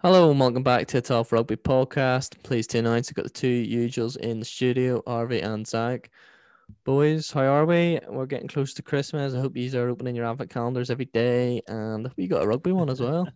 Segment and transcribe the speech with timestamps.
[0.00, 2.40] Hello and welcome back to the Tough Rugby Podcast.
[2.44, 6.10] Pleased to announce I've got the two usuals in the studio, Harvey and Zach.
[6.84, 7.98] Boys, how are we?
[8.08, 9.34] We're getting close to Christmas.
[9.34, 12.72] I hope you are opening your advent calendars every day and we got a rugby
[12.72, 13.28] one as well.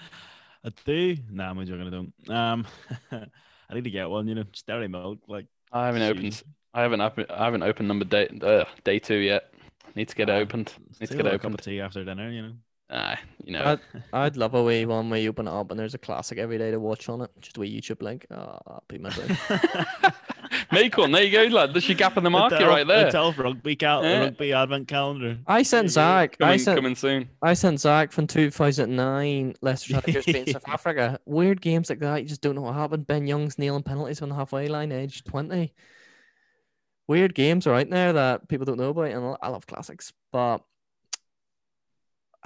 [0.64, 1.16] I do.
[1.30, 1.86] Nah, I'm joking.
[1.86, 2.30] I don't.
[2.36, 2.66] Um,
[3.70, 4.26] I need to get one.
[4.26, 5.18] You know, just dairy milk.
[5.28, 6.10] Like I haven't soon.
[6.18, 6.42] opened.
[6.74, 7.26] I haven't opened.
[7.30, 9.52] I haven't opened number day uh, day two yet.
[9.94, 10.72] Need to get it Ah, opened.
[11.00, 11.60] Need to get a it little cup opened.
[11.60, 12.30] of tea after dinner.
[12.30, 12.52] You know.
[12.88, 13.64] Ah, you know.
[13.64, 16.38] I'd, I'd love a wee one where you open it up and there's a classic
[16.38, 17.30] every day to watch on it.
[17.40, 18.26] Just a wee YouTube link.
[18.30, 19.36] Oh, that'd be my dream.
[20.72, 21.10] Make one.
[21.10, 21.74] There you go, lad.
[21.74, 23.10] There's your gap in the market Telf- right there.
[23.10, 24.20] The Telf rugby cal- Yeah.
[24.20, 25.38] rugby advent calendar.
[25.48, 26.36] I sent Zach.
[26.40, 27.28] I Coming, sent coming soon.
[27.42, 31.18] I sent Zach from 2009, Leicester Tigers beating South Africa.
[31.26, 33.06] Weird games like that, you just don't know what happened.
[33.06, 35.72] Ben Youngs nailing penalties on the halfway line, age 20.
[37.08, 40.12] Weird games are out there that people don't know about, and I love classics.
[40.32, 40.62] But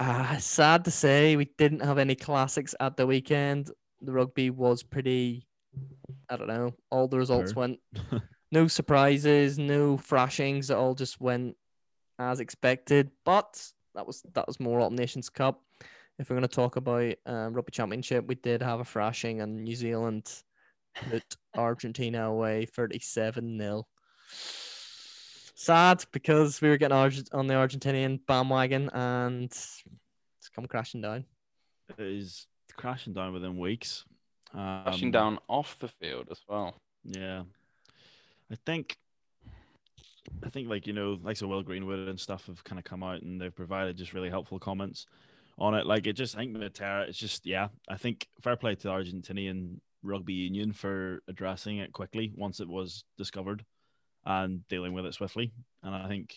[0.01, 3.69] uh, sad to say, we didn't have any classics at the weekend.
[4.01, 5.47] The rugby was pretty,
[6.29, 7.61] I don't know, all the results Poor.
[7.61, 7.79] went
[8.51, 10.71] no surprises, no thrashings.
[10.71, 11.55] It all just went
[12.17, 13.11] as expected.
[13.25, 15.61] But that was that was more Autumn Nations Cup.
[16.17, 19.63] If we're going to talk about um, rugby championship, we did have a thrashing, and
[19.63, 20.31] New Zealand
[21.09, 21.23] put
[21.55, 23.87] Argentina away thirty-seven 0
[25.55, 29.55] Sad because we were getting on the Argentinian bandwagon, and
[30.41, 31.23] it's come crashing down.
[31.89, 34.05] It is crashing down within weeks.
[34.55, 36.75] Um, Rushing down off the field as well.
[37.05, 37.43] Yeah,
[38.51, 38.97] I think.
[40.43, 43.03] I think, like you know, like so Will Greenwood and stuff have kind of come
[43.03, 45.05] out and they've provided just really helpful comments
[45.59, 45.85] on it.
[45.85, 48.89] Like it just, I think Matera, it's just, yeah, I think fair play to the
[48.89, 53.63] Argentinian rugby union for addressing it quickly once it was discovered
[54.25, 55.51] and dealing with it swiftly.
[55.83, 56.35] And I think,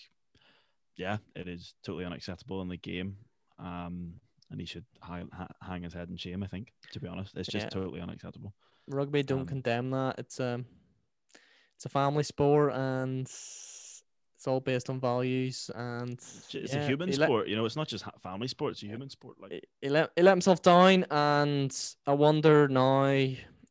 [0.96, 3.16] yeah, it is totally unacceptable in the game.
[3.58, 4.14] Um,
[4.50, 5.28] and he should hang,
[5.62, 6.42] hang his head in shame.
[6.42, 7.70] I think, to be honest, it's just Yeah.
[7.70, 8.54] totally unacceptable.
[8.86, 10.18] Rugby don't Um, condemn that.
[10.18, 10.64] It's a
[11.76, 14.04] it's a family sport, and it's
[14.46, 15.70] all based on values.
[15.74, 17.64] And It's, yeah, a human he let- sport, you know.
[17.64, 19.40] It's not just family sport; it's a human sport.
[19.40, 23.06] Like, he, he let he let himself down, and I wonder now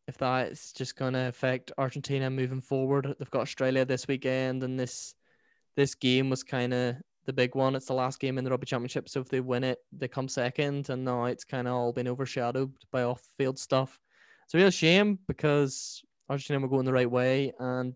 [0.07, 3.15] if that's just going to affect Argentina moving forward.
[3.17, 5.15] They've got Australia this weekend, and this
[5.75, 6.95] this game was kind of
[7.25, 7.75] the big one.
[7.75, 10.27] It's the last game in the Rugby Championship, so if they win it, they come
[10.27, 13.99] second, and now it's kind of all been overshadowed by off-field stuff.
[14.45, 17.95] It's a real shame because Argentina were going the right way, and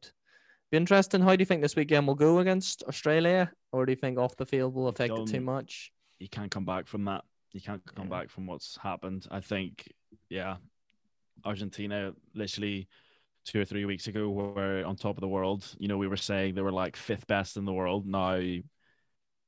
[0.71, 1.21] be interesting.
[1.21, 4.35] How do you think this weekend will go against Australia, or do you think off
[4.37, 5.91] the field will affect it too much?
[6.19, 7.23] you can't come back from that.
[7.51, 8.19] You can't come Yeah.
[8.21, 9.27] back from what's happened.
[9.29, 9.93] I think,
[10.29, 10.57] yeah,
[11.45, 12.87] Argentina literally
[13.45, 15.75] two or three weeks ago were on top of the world.
[15.77, 18.05] You know, we were saying they were like fifth best in the world.
[18.07, 18.41] Now,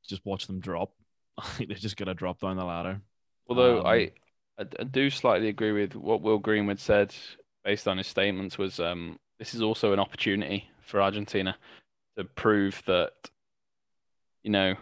[0.10, 0.92] just watch them drop.
[1.38, 3.02] I think they're just gonna drop down the ladder.
[3.48, 4.12] Although Um, I,
[4.58, 7.14] I, I do slightly agree with what Will Greenwood said
[7.64, 11.56] based on his statements was um this is also an opportunity for Argentina
[12.18, 13.12] to prove that
[14.44, 14.76] you know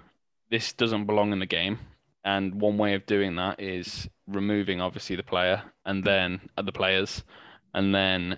[0.49, 1.79] this doesn't belong in the game
[2.23, 6.71] and one way of doing that is removing obviously the player and then uh, the
[6.71, 7.23] players
[7.73, 8.37] and then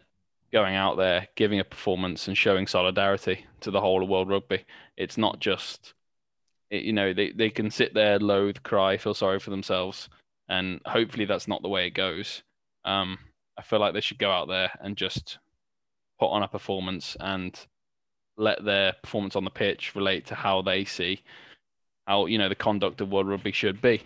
[0.51, 4.65] going out there giving a performance and showing solidarity to the whole of world rugby
[4.97, 5.93] it's not just
[6.69, 10.09] it, you know they, they can sit there loathe cry feel sorry for themselves
[10.47, 12.41] and hopefully that's not the way it goes.
[12.85, 13.19] Um,
[13.57, 15.37] I feel like they should go out there and just
[16.19, 17.57] put on a performance and
[18.35, 21.21] let their performance on the pitch relate to how they see
[22.07, 24.01] how you know the conduct of world rugby should be,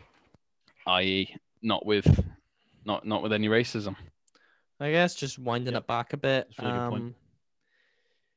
[0.87, 2.05] i.e., not with
[2.85, 3.95] not not with any racism.
[4.79, 5.83] I guess just winding Yep.
[5.83, 6.47] it back a bit.
[6.49, 7.03] It's a really good point.
[7.03, 7.15] um,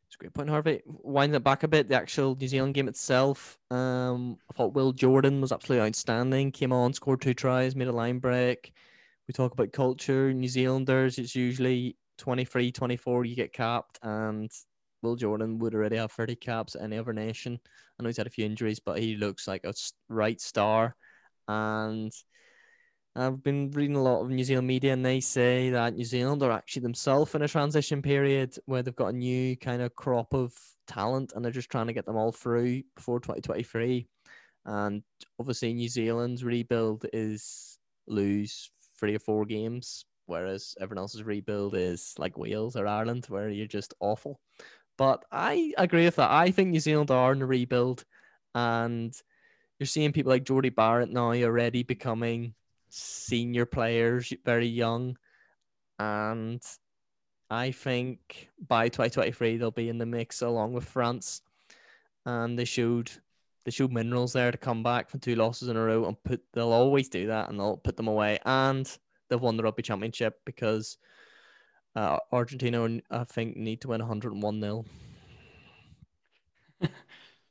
[0.06, 0.82] It's a great point, Harvey.
[0.86, 3.58] Winding it back a bit, the actual New Zealand game itself.
[3.70, 6.52] Um, I thought Will Jordan was absolutely outstanding.
[6.52, 8.72] Came on, scored two tries, made a line break.
[9.26, 10.32] We talk about culture.
[10.32, 14.50] New Zealanders, it's usually 23, 24, you get capped, and
[15.02, 17.58] Will Jordan would already have 30 caps at any other nation.
[17.98, 19.74] I know he's had a few injuries, but he looks like a
[20.08, 20.94] right star.
[21.48, 22.12] And
[23.18, 26.42] I've been reading a lot of New Zealand media, and they say that New Zealand
[26.42, 30.34] are actually themselves in a transition period where they've got a new kind of crop
[30.34, 30.52] of
[30.86, 34.06] talent, and they're just trying to get them all through before 2023.
[34.66, 35.02] And
[35.40, 38.70] obviously, New Zealand's rebuild is lose
[39.00, 43.66] three or four games, whereas everyone else's rebuild is like Wales or Ireland, where you're
[43.66, 44.40] just awful.
[44.98, 46.30] But I agree with that.
[46.30, 48.04] I think New Zealand are in a rebuild,
[48.54, 49.14] and
[49.78, 52.54] you're seeing people like Jordie Barrett now already becoming
[52.96, 55.16] senior players, very young,
[55.98, 56.62] and
[57.50, 61.42] I think by 2023 they'll be in the mix along with France,
[62.24, 63.10] and they showed
[63.64, 66.40] they showed minerals there to come back from two losses in a row and put.
[66.52, 68.38] They'll always do that, and they'll put them away.
[68.44, 68.90] And
[69.28, 70.98] they've won the rugby championship because
[71.96, 74.84] uh, Argentina, I think, need to win 101 0.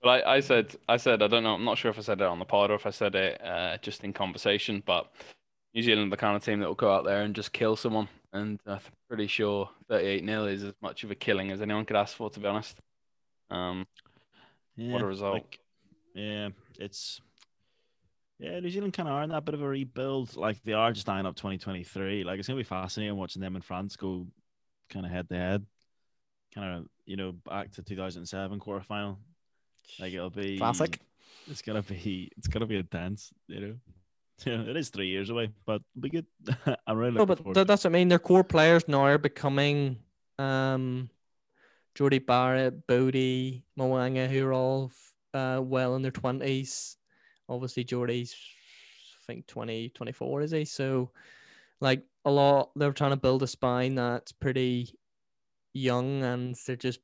[0.06, 1.56] Well, I, I said, I said, I don't know.
[1.56, 3.44] I'm not sure if I said it on the pod or if I said it
[3.44, 4.84] uh, just in conversation.
[4.86, 5.12] But
[5.74, 7.76] New Zealand, are the kind of team that will go out there and just kill
[7.76, 11.86] someone, and I'm pretty sure 38 0 is as much of a killing as anyone
[11.86, 12.78] could ask for, to be honest.
[13.50, 13.88] Um,
[14.76, 15.34] Yeah, What a result.
[15.34, 15.60] like,
[16.14, 17.20] yeah, it's
[18.38, 18.60] yeah.
[18.60, 20.36] New Zealand kind of are in that bit of a rebuild.
[20.36, 22.24] Like they are just eyeing up 2023.
[22.24, 24.28] Like it's gonna be fascinating watching them and France go
[24.92, 25.66] kind of head to head.
[26.54, 29.18] Kind of you know back to 2007 quarterfinal.
[30.00, 31.00] Like it'll be Classic.
[31.48, 33.32] It's gonna be it's gonna be intense.
[33.48, 33.76] You know.
[34.46, 36.26] Yeah, it is three years away, but be good.
[36.88, 38.10] I'm really No, but th- that's what I mean.
[38.10, 39.98] Their core players now are becoming
[40.38, 41.10] um,
[41.96, 44.92] Jordie Barrett, Bodie, Mo'unga, who are all
[45.34, 46.98] uh, well in their 20s.
[47.48, 50.66] Obviously, Jordie's, I think, 20, 24, is he?
[50.66, 51.12] So,
[51.80, 55.00] like, a lot, they're trying to build a spine that's pretty
[55.74, 57.00] young and they're just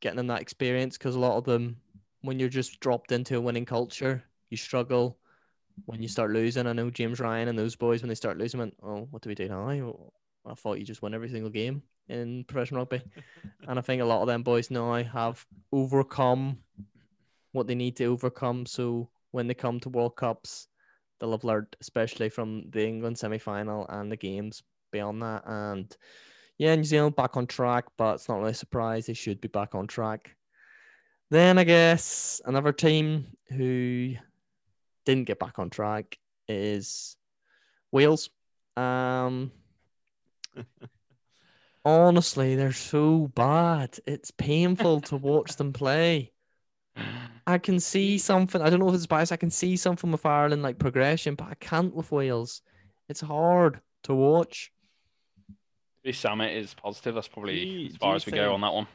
[0.00, 1.76] getting them that experience because a lot of them,
[2.24, 5.18] when you're just dropped into a winning culture, you struggle
[5.84, 6.66] when you start losing.
[6.66, 9.28] I know James Ryan and those boys when they start losing went, Oh, what do
[9.28, 9.68] we do now?
[10.46, 13.02] I thought you just win every single game in professional rugby.
[13.68, 16.58] and I think a lot of them boys now have overcome
[17.52, 18.64] what they need to overcome.
[18.64, 20.68] So when they come to World Cups,
[21.20, 24.62] they'll have learned, especially from the England semi final and the games
[24.92, 25.42] beyond that.
[25.46, 25.94] And
[26.56, 29.06] yeah, New Zealand back on track, but it's not really a surprise.
[29.06, 30.36] They should be back on track.
[31.30, 34.14] Then I guess another team who
[35.04, 36.18] didn't get back on track
[36.48, 37.16] is
[37.92, 38.30] Wales.
[38.76, 39.52] Um,
[41.84, 43.98] honestly, they're so bad.
[44.06, 46.32] It's painful to watch them play.
[47.46, 48.62] I can see something.
[48.62, 49.32] I don't know if it's bias.
[49.32, 52.62] I can see something with Ireland like progression, but I can't with Wales.
[53.08, 54.72] It's hard to watch.
[56.04, 57.14] Rees-Zammit is positive.
[57.14, 58.86] That's probably Do as far as we go on that one.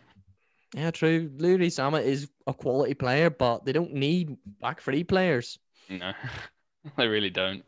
[0.76, 1.32] Yeah, true.
[1.38, 5.58] Louis Rees-Zammit is a quality player, but they don't need back three players.
[5.90, 6.14] No,
[6.98, 7.64] they really don't.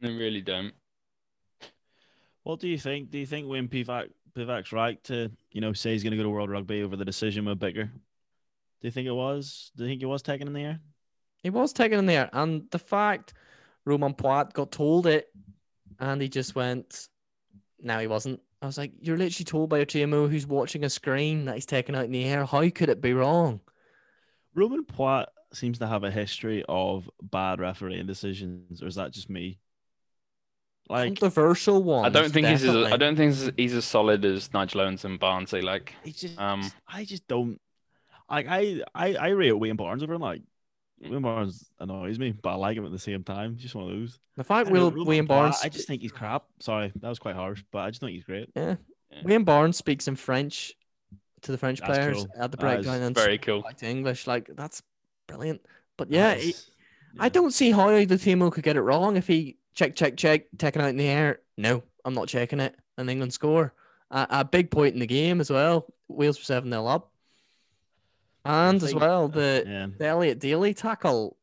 [0.00, 0.72] They really don't.
[2.42, 3.10] What do you think?
[3.10, 6.22] Do you think Wayne Pivac Pivac's right to you know say he's going to go
[6.22, 7.84] to World Rugby over the decision with Bicker?
[7.84, 9.72] Do you think it was?
[9.76, 10.80] Do you think it was taken in the air?
[11.42, 13.34] It was taken in the air, and the fact
[13.84, 15.28] Romain Poite got told it,
[15.98, 17.08] and he just went,
[17.80, 20.90] "No, he wasn't." I was like, "You're literally told by a TMO who's watching a
[20.90, 22.44] screen that he's taken out in the air.
[22.44, 23.60] How could it be wrong?"
[24.54, 29.30] Romain Poite seems to have a history of bad refereeing decisions, or is that just
[29.30, 29.58] me?
[30.88, 32.04] Like Controversial one.
[32.04, 32.74] I don't think he's as.
[32.76, 35.60] I don't think he's- he's as solid as Nigel Owens and Barnsley.
[35.60, 37.60] Like, It's just, Um, I just don't
[38.30, 38.46] like.
[38.48, 40.20] I I I rate Wayne Barnes over him.
[40.20, 40.42] Like
[41.00, 43.52] Wayne Barnes annoys me, but I like him at the same time.
[43.54, 44.18] He's Just one of those.
[44.36, 45.56] The fact I don't know, Will Roman Barnes.
[45.62, 46.44] I just think he's crap.
[46.60, 48.48] Sorry, that was quite harsh, but I just think he's great.
[48.56, 48.76] yeah.
[49.10, 49.18] Yeah.
[49.24, 50.74] Wayne Barnes speaks in French
[51.42, 52.26] to the French That's players cool.
[52.38, 53.62] at the That breakdown is and very cool.
[53.62, 54.26] back to English.
[54.26, 54.82] Like that's
[55.28, 55.60] brilliant.
[55.96, 56.70] But yeah, That he- is-
[57.18, 60.46] I don't see how the TMO could get it wrong if he check, check, check,
[60.58, 61.40] taken out in the air.
[61.56, 62.74] No, I'm not checking it.
[62.98, 63.72] And England score.
[64.10, 65.86] A, a big point in the game as well.
[66.08, 67.12] Wales were 7 0 up.
[68.46, 69.86] And as well, the, Yeah.
[69.98, 71.36] the Elliot Daly tackle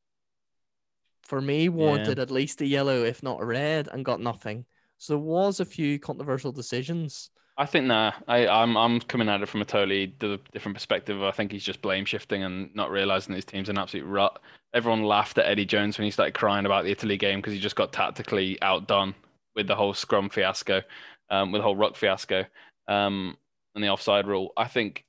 [1.23, 4.65] for me wanted at least a yellow, if not a red, and got nothing.
[4.97, 7.29] So there was a few controversial decisions.
[7.57, 11.21] I think nah, I, I'm I'm coming at it from a totally different perspective.
[11.21, 14.41] I think he's just blame shifting and not realizing his team's an absolute rut.
[14.73, 17.59] Everyone laughed at Eddie Jones when he started crying about the Italy game because he
[17.59, 19.13] just got tactically outdone
[19.55, 20.81] with the whole scrum fiasco,
[21.29, 22.43] um, with the whole ruck fiasco,
[22.87, 23.37] um,
[23.75, 24.51] and the offside rule.
[24.57, 25.05] I think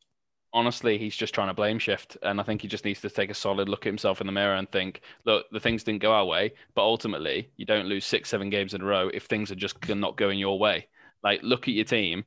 [0.54, 3.30] honestly he's just trying to blame shift, and I think he just needs to take
[3.30, 6.12] a solid look at himself in the mirror and think, look, the things didn't go
[6.12, 9.50] our way, but ultimately you don't lose six, seven games in a row if things
[9.50, 10.86] are just not going your way.
[11.22, 12.24] Like, look at your team,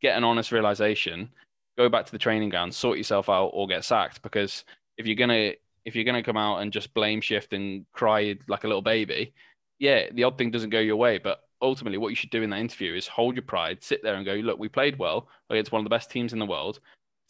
[0.00, 1.30] get an honest realization,
[1.76, 4.22] go back to the training ground, sort yourself out, or get sacked.
[4.22, 4.64] Because
[4.96, 5.52] if you're gonna
[5.84, 9.34] if you're gonna come out and just blame shift and cry like a little baby,
[9.78, 11.18] yeah, the odd thing doesn't go your way.
[11.18, 14.14] But ultimately, what you should do in that interview is hold your pride, sit there
[14.14, 16.80] and go, look, we played well against one of the best teams in the world.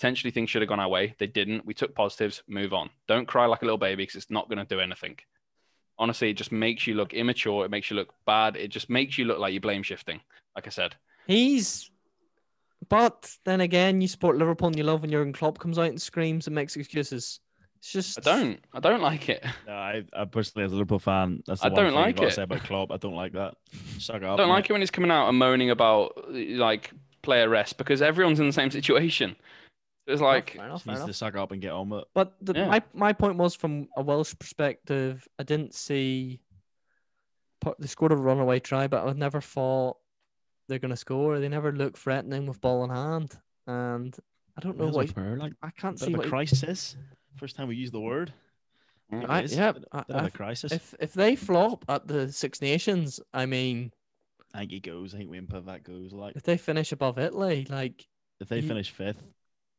[0.04, 1.14] Potentially things should have gone our way.
[1.18, 1.64] They didn't.
[1.64, 2.42] We took positives.
[2.46, 2.90] Move on.
[3.08, 5.16] Don't cry like a little baby because it's not going to do anything.
[5.98, 7.64] Honestly, it just makes you look immature.
[7.64, 8.54] It makes you look bad.
[8.54, 10.20] It just makes you look like you're blame shifting.
[10.54, 10.94] Like I said.
[11.26, 11.90] He's.
[12.90, 16.02] But then again, you support Liverpool and you love when Jurgen Klopp comes out and
[16.02, 17.40] screams and makes excuses.
[17.78, 18.18] It's just.
[18.18, 18.60] I don't.
[18.74, 19.42] I don't like it.
[19.66, 22.06] No, I, I personally, as a Liverpool fan, that's the I one don't thing like
[22.08, 22.34] you've got to it.
[22.34, 22.92] say about Klopp.
[22.92, 23.54] I don't like that.
[23.98, 24.52] Suck it I don't mate.
[24.52, 26.90] like it when he's coming out and moaning about like
[27.22, 29.34] player rest because everyone's in the same situation.
[30.06, 31.08] It's Oh, like fair enough, He fair needs enough.
[31.10, 32.08] to suck up and get on with it.
[32.14, 32.68] But the, Yeah.
[32.68, 35.26] my my point was from a Welsh perspective.
[35.38, 36.40] I didn't see
[37.60, 39.96] part- they scored a runaway try, but I never thought
[40.68, 41.38] they're gonna score.
[41.40, 44.14] They never look threatening with ball in hand, and
[44.56, 45.22] I don't know Wales why.
[45.22, 46.26] are like I can't bit see of what.
[46.26, 46.96] a crisis.
[47.36, 48.32] First time we use the word.
[49.12, 49.28] Mm.
[49.28, 49.54] I- is.
[49.56, 50.72] yeah, bit, I- bit of I- a crisis.
[50.72, 53.92] If if they flop at the Six Nations, I mean,
[54.52, 55.14] I think he goes.
[55.14, 56.12] I think Wimpa that goes.
[56.12, 58.06] Like if they finish above Italy, like
[58.40, 59.22] if they you- finish fifth,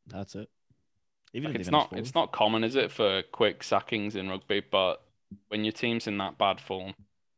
[0.07, 0.50] that's it.
[1.33, 4.62] Even Like it's not it's not common, is it, for quick sackings in rugby?
[4.62, 5.01] But
[5.50, 6.93] when your team's in that bad form,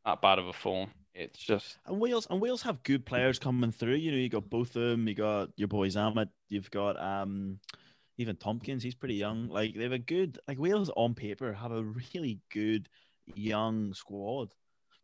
[0.06, 3.72] that bad of a form, it's just And Wales and Wales have good players coming
[3.72, 3.96] through.
[3.96, 5.08] You know, you got both of them.
[5.08, 6.30] You got your boy Zammit.
[6.50, 7.60] You've got um,
[8.18, 8.84] even Tompkins.
[8.84, 9.50] He's pretty young.
[9.50, 10.38] Like they have a good.
[10.48, 11.84] Like Wales on paper have a
[12.14, 12.88] really good
[13.36, 14.54] young squad.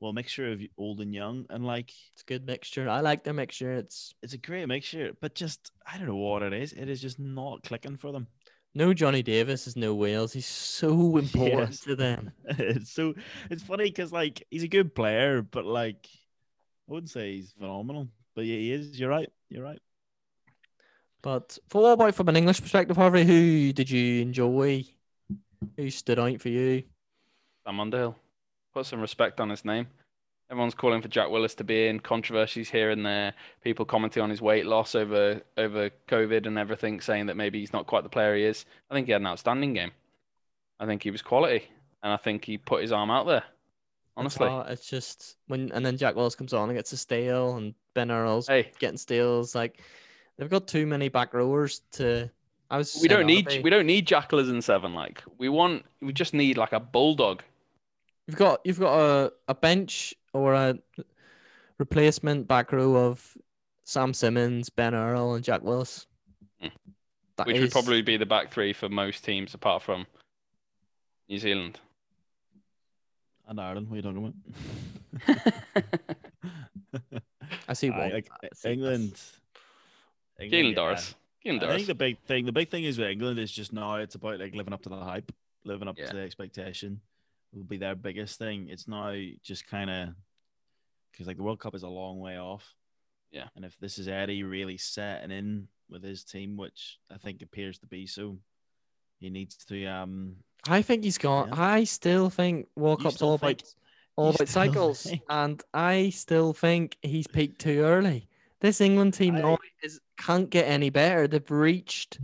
[0.03, 2.89] Well, a mixture of old and young, and like it's a good mixture.
[2.89, 3.71] I like the mixture.
[3.71, 5.13] It's it's a great mixture.
[5.21, 6.73] But just I don't know what it is.
[6.73, 8.27] It is just not clicking for them.
[8.75, 10.33] no Johnny Davies is no Wales.
[10.33, 11.79] He's so important Yes.
[11.85, 12.33] to them.
[12.49, 13.13] it's so
[13.49, 16.05] it's funny because like he's a good player, but like
[16.89, 18.09] I wouldn't say he's phenomenal.
[18.35, 18.99] But yeah, he is.
[18.99, 19.29] You're right.
[19.47, 19.79] You're right.
[21.21, 23.23] But for what about from an English perspective, Harvey?
[23.23, 24.83] Who did you enjoy?
[25.77, 26.83] Who stood out for you?
[27.65, 28.17] Sam Underhill.
[28.73, 29.87] Put some respect on his name.
[30.49, 31.99] Everyone's calling for Jack Willis to be in.
[31.99, 33.33] Controversies here and there.
[33.63, 37.73] People commenting on his weight loss over over COVID and everything, saying that maybe he's
[37.73, 38.65] not quite the player he is.
[38.91, 39.91] I think he had an outstanding game.
[40.79, 41.63] I think he was quality,
[42.03, 43.43] and I think he put his arm out there.
[44.15, 47.73] Honestly, It's, just when and then Jack Willis comes on and gets a steal, and
[47.95, 49.55] Ben Earl's hey, getting steals.
[49.55, 49.81] Like
[50.37, 52.29] they've got too many back rowers to.
[52.69, 52.99] I was.
[53.01, 54.93] we don't need we don't need Jackalers in seven.
[54.93, 57.41] Like we want, we just need like a bulldog.
[58.27, 60.77] You've got you've got a, a bench or a
[61.77, 63.37] replacement back row of
[63.83, 66.07] Sam Simmonds, Ben Earl, and Jack Willis.
[66.61, 66.67] Hmm.
[67.37, 70.05] That which would probably be the back three for most teams apart from
[71.27, 71.79] New Zealand.
[73.47, 74.33] And Ireland, what are you talking
[75.27, 75.53] about?
[77.67, 78.11] I see Aye, one.
[78.13, 79.21] like, I see England.
[80.39, 80.75] Caelan England, yeah.
[80.75, 81.15] Doris.
[81.45, 84.15] I think the big thing, the big thing is with England is just now it's
[84.15, 85.29] about like living up to the hype,
[85.65, 86.07] living up Yeah.
[86.07, 87.01] to the expectation.
[87.53, 88.67] Will be their biggest thing.
[88.69, 90.09] It's now just kind of
[91.11, 92.73] because like the World Cup is a long way off.
[93.31, 93.47] Yeah.
[93.55, 97.77] And if this is Eddie really setting in with his team, which I think appears
[97.79, 98.37] to be so,
[99.19, 101.49] he needs to um I think he's gone.
[101.49, 101.61] Yeah.
[101.61, 103.73] I still think World You Cup's all think- about
[104.15, 108.27] all about cycles, think- and I still think he's peaked too early.
[108.61, 111.27] This England team I- is can't get any better.
[111.27, 112.17] They've reached.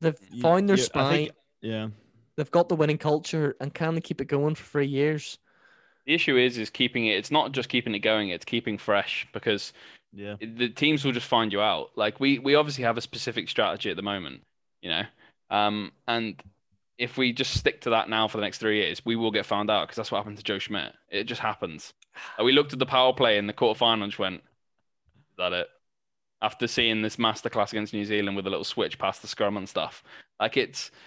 [0.00, 1.12] They've you- found their you- I spine.
[1.12, 1.88] think- yeah.
[2.36, 5.38] They've got the winning culture, and can they keep it going for three years?
[6.06, 7.16] The issue is is keeping it.
[7.16, 8.28] It's not just keeping it going.
[8.30, 9.72] It's keeping fresh because
[10.12, 10.36] Yeah.
[10.40, 11.90] the teams will just find you out.
[11.96, 14.42] Like we we obviously have a specific strategy at the moment,
[14.82, 15.04] you know,
[15.50, 16.42] um, and
[16.98, 19.46] if we just stick to that now for the next three years, we will get
[19.46, 20.92] found out because that's what happened to Joe Schmidt.
[21.10, 21.92] It just happens.
[22.38, 25.52] Like, we looked at the power play in the quarterfinal and just went, "Is that
[25.52, 25.68] it?"
[26.42, 29.68] After seeing this masterclass against New Zealand with a little switch past the scrum and
[29.68, 30.04] stuff,
[30.38, 30.98] like it's you-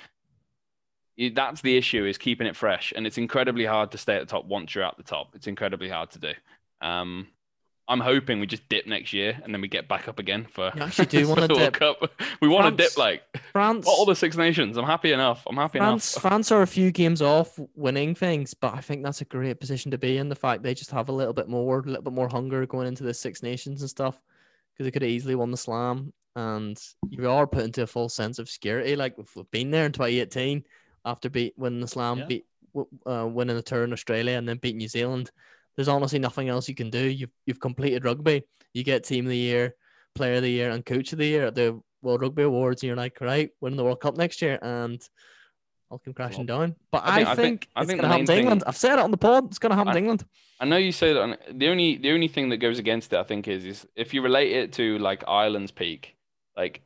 [1.33, 4.31] that's the issue is keeping it fresh, and it's incredibly hard to stay at the
[4.31, 5.35] top once you're at the top.
[5.35, 6.33] It's incredibly hard to do.
[6.81, 7.27] Um,
[7.89, 10.71] I'm hoping we just dip next year and then we get back up again for,
[10.75, 11.75] You actually do wanna dip.
[11.75, 12.11] Cup.
[12.41, 14.77] We want to dip like France, all the Six Nations.
[14.77, 15.43] I'm happy enough.
[15.47, 16.21] I'm happy France, enough.
[16.21, 19.91] France are a few games off winning things, but I think that's a great position
[19.91, 20.27] to be in.
[20.27, 22.87] The fact they just have a little bit more, a little bit more hunger going
[22.87, 24.21] into the Six Nations and stuff,
[24.73, 26.77] because they could have easily won the Slam, and
[27.09, 28.97] you are put into a full sense of security.
[28.97, 30.63] Like we've been there in 2018
[31.07, 32.25] after beat winning the Slam, Yeah.
[32.25, 32.45] beat
[33.07, 35.31] uh, winning the tour in Australia, and then beat New Zealand.
[35.75, 36.99] There's honestly nothing else you can do.
[37.07, 38.43] You've you've completed rugby.
[38.73, 39.73] You get Team of the Year,
[40.15, 42.87] Player of the Year, and Coach of the Year at the World Rugby Awards, and
[42.87, 45.01] you're like, right, winning the World Cup next year, and
[45.89, 46.75] I'll come crashing down.
[46.91, 48.61] But I I think- I think- it's going to happen to England.
[48.61, 49.45] thing- I've said it on the pod.
[49.45, 50.25] It's going to happen to England.
[50.59, 51.57] I know you say that.
[51.59, 54.21] The only the only thing that goes against it, I think, is is if you
[54.21, 56.15] relate it to like Ireland's peak,
[56.55, 56.81] like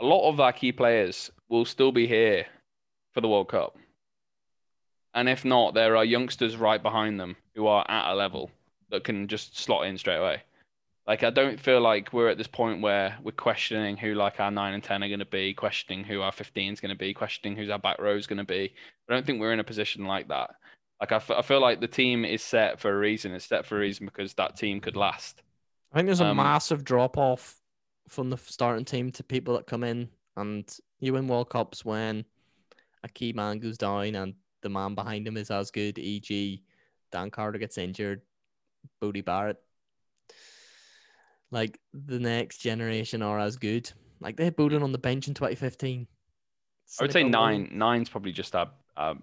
[0.00, 2.46] a lot of our key players will still be here
[3.12, 3.76] for the World Cup,
[5.14, 8.50] and if not, there are youngsters right behind them who are at a level
[8.90, 10.42] that can just slot in straight away.
[11.06, 14.50] Like I don't feel like we're at this point where we're questioning who like our
[14.50, 17.12] nine and ten are going to be, questioning who our fifteen is going to be,
[17.12, 18.72] questioning who's our back row is going to be.
[19.08, 20.50] I don't think we're in a position like that.
[21.00, 23.32] Like I, f- I feel like the team is set for a reason.
[23.32, 25.42] It's set for a reason because that team could last.
[25.92, 27.56] I think there's a Um, massive drop off
[28.08, 30.64] from the starting team to people that come in, and
[31.00, 32.24] you win World Cups when
[33.04, 35.98] a key man goes down and the man behind him is as good.
[35.98, 36.62] E.g.,
[37.10, 38.22] Dan Carter gets injured,
[39.00, 39.58] Bodie Barrett.
[41.50, 43.90] Like the next generation are as good.
[44.20, 46.06] Like they had Bowden on the bench in 2015.
[46.98, 47.70] I would say nine.
[47.72, 48.70] Nine's probably just our.
[48.96, 49.16] our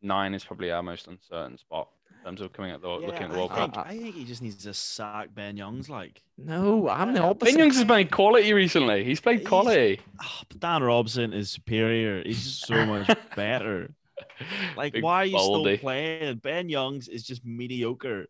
[0.00, 1.88] nine is probably our most uncertain spot.
[2.24, 3.74] In terms of coming at the Yeah, looking at the I World Cup.
[3.74, 5.90] think, I think he just needs to sack Ben Youngs.
[5.90, 7.52] Like, No, oh, I'm the Ben opposite.
[7.52, 9.04] Ben Youngs has played quality recently.
[9.04, 10.00] He's played He's- quality.
[10.22, 12.22] oh, but Dan Robson is superior.
[12.24, 13.94] He's so much better.
[14.76, 15.76] Like, Big why are you baldy.
[15.76, 16.36] still playing?
[16.36, 18.26] Ben Youngs is just mediocre.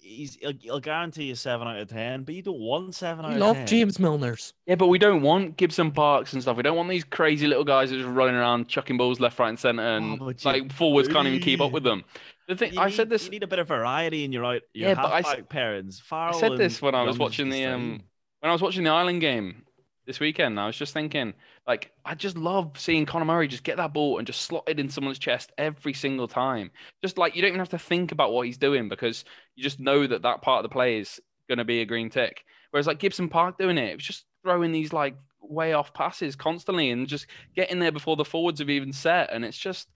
[0.00, 3.30] He's he'll, he'll guarantee you seven out of ten, but you don't want seven out
[3.32, 3.66] You of love ten.
[3.66, 4.54] James Milner's.
[4.66, 6.56] Yeah, but we don't want Gibson Parks and stuff.
[6.56, 9.50] We don't want these crazy little guys that just running around chucking balls left, right,
[9.50, 12.04] and centre, and Oh, like forwards can't even keep up with them.
[12.48, 13.24] The thing You I need, said this.
[13.24, 14.62] You need a bit of variety in your out.
[14.72, 16.00] Your Yeah, but I s- halfback pairings.
[16.00, 18.02] I Farrell said this when I was watching the um
[18.40, 19.64] when I was watching the Ireland game
[20.06, 20.58] this weekend.
[20.58, 21.34] I was just thinking,
[21.66, 24.80] like, I just love seeing Conor Murray just get that ball and just slot it
[24.80, 26.70] in someone's chest every single time.
[27.02, 29.78] Just like you don't even have to think about what he's doing because you just
[29.78, 32.44] know that that part of the play is going to be a green tick.
[32.70, 36.34] Whereas like Gibson Park doing it, it was just throwing these like way off passes
[36.34, 39.88] constantly and just getting there before the forwards have even set, and it's just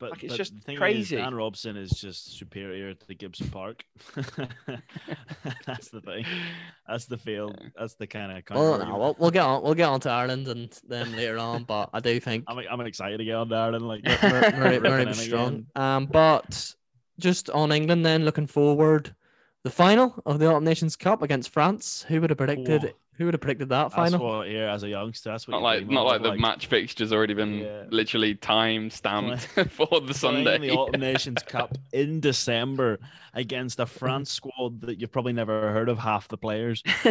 [0.00, 1.16] But, Like, it's but just the thing is, crazy.
[1.16, 3.84] Dan Robson is just superior to Gibson Park.
[5.66, 6.24] that's the thing.
[6.86, 7.60] That's the field.
[7.76, 8.42] That's the kind of.
[8.56, 9.62] Well, no, we'll, we'll get on.
[9.62, 11.64] We'll get on to Ireland and then later on.
[11.64, 14.52] But I do think I'm, I'm excited to get on there and like Mur- Murray,
[14.52, 15.66] Murray ripping was in strong.
[15.74, 16.74] Um, but
[17.18, 19.14] just on England, then looking forward,
[19.64, 22.04] the final of the Autumn Nations Cup against France.
[22.08, 22.82] Who would have predicted?
[22.84, 22.90] Whoa.
[23.18, 24.04] Who would have predicted that final?
[24.04, 24.38] That's final?
[24.38, 25.30] what here as a youngster.
[25.30, 27.84] That's what not like dream not of, like the match fixture's already been Yeah.
[27.90, 30.58] literally time stamped for the playing Sunday.
[30.58, 32.98] the Autumn Nations Cup in December
[33.34, 36.82] against a France squad that you've probably never heard of half the players.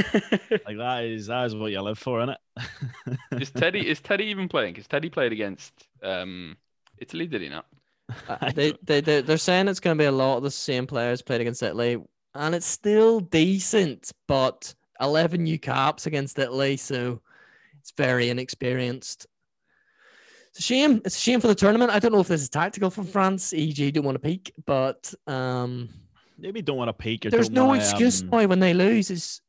[0.66, 3.18] Like that is that is what you live for, isn't it?
[3.42, 4.74] is Teddy is Teddy even playing?
[4.74, 6.58] Because Teddy played against um
[6.98, 7.66] Italy, did he not?
[8.30, 10.88] Uh, they, they, they, they're saying it's going to be a lot of the same
[10.88, 11.98] players played against Italy,
[12.34, 17.22] and it's still decent, but 11 new caps against Italy, so
[17.80, 19.28] it's very inexperienced.
[20.50, 21.02] It's a shame.
[21.06, 21.92] It's a shame for the tournament.
[21.92, 25.14] I don't know if this is tactical from France, e.g., don't want to peak, but
[25.28, 25.90] um,
[26.38, 27.26] Maybe don't want to peak.
[27.26, 29.10] Or there's no wanna, excuse um, now when they lose.
[29.10, 29.42] Is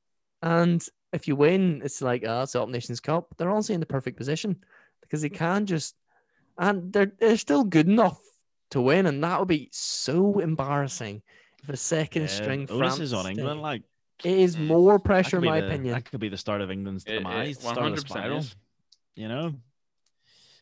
[0.43, 3.34] and if you win, it's like ah, it's the Autumn Nations Cup.
[3.37, 4.56] They're honestly in the perfect position
[5.02, 5.95] because they can just
[6.56, 8.21] and they're they're still good enough
[8.71, 11.23] to win, and that would be so embarrassing
[11.63, 13.26] if a second yeah, string onus France is on.
[13.26, 13.61] England.
[13.61, 13.82] Like
[14.25, 15.95] It is more pressure, in my the- opinion.
[15.95, 17.59] That could be the start of England's It- it demise.
[17.61, 18.45] start of 100% spiral.
[19.15, 19.54] You know,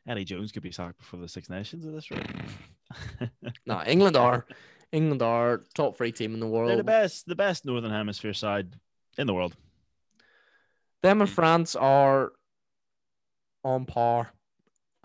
[0.07, 2.27] Eddie Jones could be sacked before the Six Nations at this rate.
[3.66, 4.47] No, England are
[4.92, 6.71] England are top three team in the world.
[6.71, 8.79] They're the best, the best Northern Hemisphere side
[9.19, 9.57] in the world.
[11.03, 11.29] Them and.
[11.29, 12.33] France are
[13.64, 14.33] on par,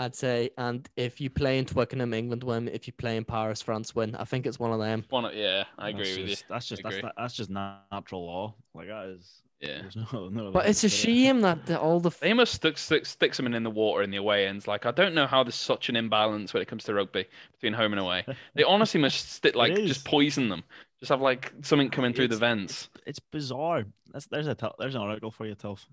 [0.02, 0.50] I'd say.
[0.58, 2.68] And if you play in Twickenham, England win.
[2.68, 4.16] If you play in Paris, France win.
[4.16, 5.06] I think it's one of them.
[5.10, 7.02] One of, yeah, I agree That's with just, That's just that's, agree.
[7.08, 8.56] not, that's just natural law.
[8.74, 9.42] Like that is.
[9.62, 9.68] you.
[9.70, 9.82] Yeah.
[10.14, 10.98] No, no But it's a put it.
[10.98, 14.10] shame that the, all the They must stick, stick, stick someone in the water in
[14.12, 14.68] the away ends.
[14.68, 17.74] Like, I don't know how there's such an imbalance when it comes to rugby between
[17.74, 18.26] home and away.
[18.56, 20.64] They honestly must stick, like, just poison them.
[21.00, 22.90] Just have, like, something coming through the vents.
[23.06, 23.86] It's bizarre.
[24.12, 25.86] That's there's a tel- there's an article for you, Telf.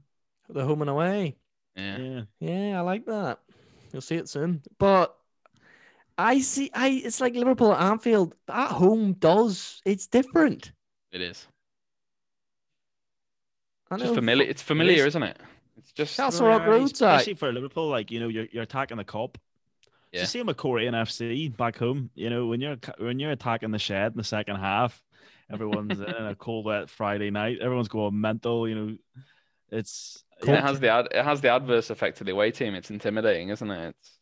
[0.49, 1.37] the home and away.
[1.77, 1.99] Yeah.
[1.99, 2.23] Yeah.
[2.41, 3.39] Yeah, I like that.
[3.93, 4.63] You'll see it soon.
[4.79, 5.15] But
[6.17, 6.71] I see.
[6.75, 8.35] I it's like Liverpool at Anfield.
[8.49, 10.73] At home does it's different.
[11.13, 11.47] It is.
[13.91, 14.47] I Just know familiar.
[14.47, 15.07] It's familiar, is.
[15.09, 15.39] isn't it?
[15.79, 16.17] It's just.
[16.17, 17.21] Castle Rock Familiarity, Road's alright.
[17.21, 17.89] especially for Liverpool.
[17.89, 19.37] Like you know, you're you're attacking the Kop.
[20.13, 20.23] Yeah.
[20.23, 22.11] It's the same with Korean FC back home.
[22.15, 25.03] You know, when you're when you're attacking the shed in the second half,
[25.51, 27.59] everyone's in a cold wet Friday night.
[27.61, 28.69] Everyone's going mental.
[28.69, 28.97] You know,
[29.71, 32.75] it's Yeah, it has the ad, it has the adverse effect to the away team.
[32.75, 33.95] It's intimidating, isn't it?
[33.99, 34.19] It's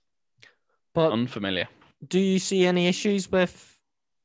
[0.95, 1.69] But unfamiliar.
[2.07, 3.73] do you see any issues with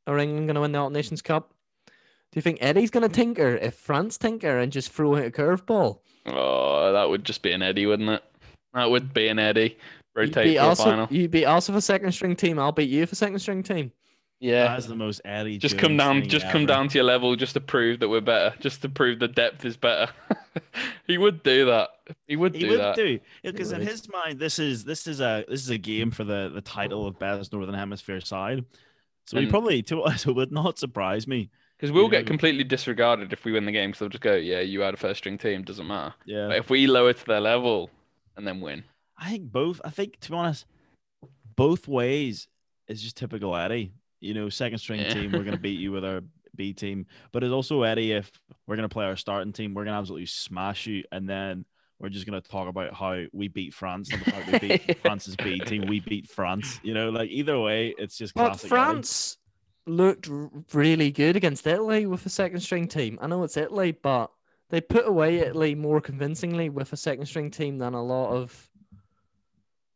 [0.08, 1.54] are England going to win the Autumn Nations Cup?
[1.88, 5.32] Do you think Eddie's going to tinker if France tinker and just throw out a
[5.32, 6.00] curveball?
[6.28, 8.24] Oh, that would just be an Eddie, wouldn't it?
[8.74, 9.78] That would be an Eddie.
[10.16, 11.08] You Rotate beat for a final.
[11.10, 12.58] you beat us with a second string team.
[12.60, 13.92] I'll beat you for second string team.
[14.42, 14.70] Yeah.
[14.70, 15.60] That's the most Eddie.
[15.60, 18.22] Just come down, thing just come down to your level, just to prove that we're
[18.22, 20.12] better, just to prove the depth is better.
[21.08, 21.90] he would do that.
[22.28, 22.64] He would do that.
[22.64, 22.96] He do would that.
[22.96, 26.24] do because in his mind, this is this is a this is a game for
[26.24, 28.66] the the title of best Northern Hemisphere side.
[29.28, 29.52] So he hmm.
[29.52, 31.52] probably to us it would not surprise me.
[31.78, 33.92] Because we'll You get know- completely disregarded if we win the game.
[33.92, 36.58] Because they'll just go, "Yeah, you had a first string team, doesn't matter." Yeah, But
[36.58, 37.92] if we lower to their level
[38.36, 38.86] and then win,
[39.20, 39.80] I think both.
[39.86, 40.66] I think to be honest,
[41.56, 42.48] both ways
[42.88, 43.94] is just typical Eddie.
[44.22, 45.14] You know, second string Yeah.
[45.14, 46.22] team, we're gonna beat you with our
[46.56, 48.32] B team, but it's also Eddie if
[48.68, 51.66] we're gonna play our starting team, we're gonna absolutely smash you, and then
[52.00, 55.36] we're just gonna talk about how we beat France and the fact we beat France's
[55.38, 56.80] B team, we beat France.
[56.84, 58.66] You know, like either way, it's just But classic.
[58.66, 58.70] Eddie.
[58.70, 59.38] France
[59.88, 60.30] looked
[60.74, 63.18] really good against Italy with a second string team.
[63.22, 64.32] I know it's Italy, but
[64.70, 68.70] they put away Italy more convincingly with a second string team than a lot of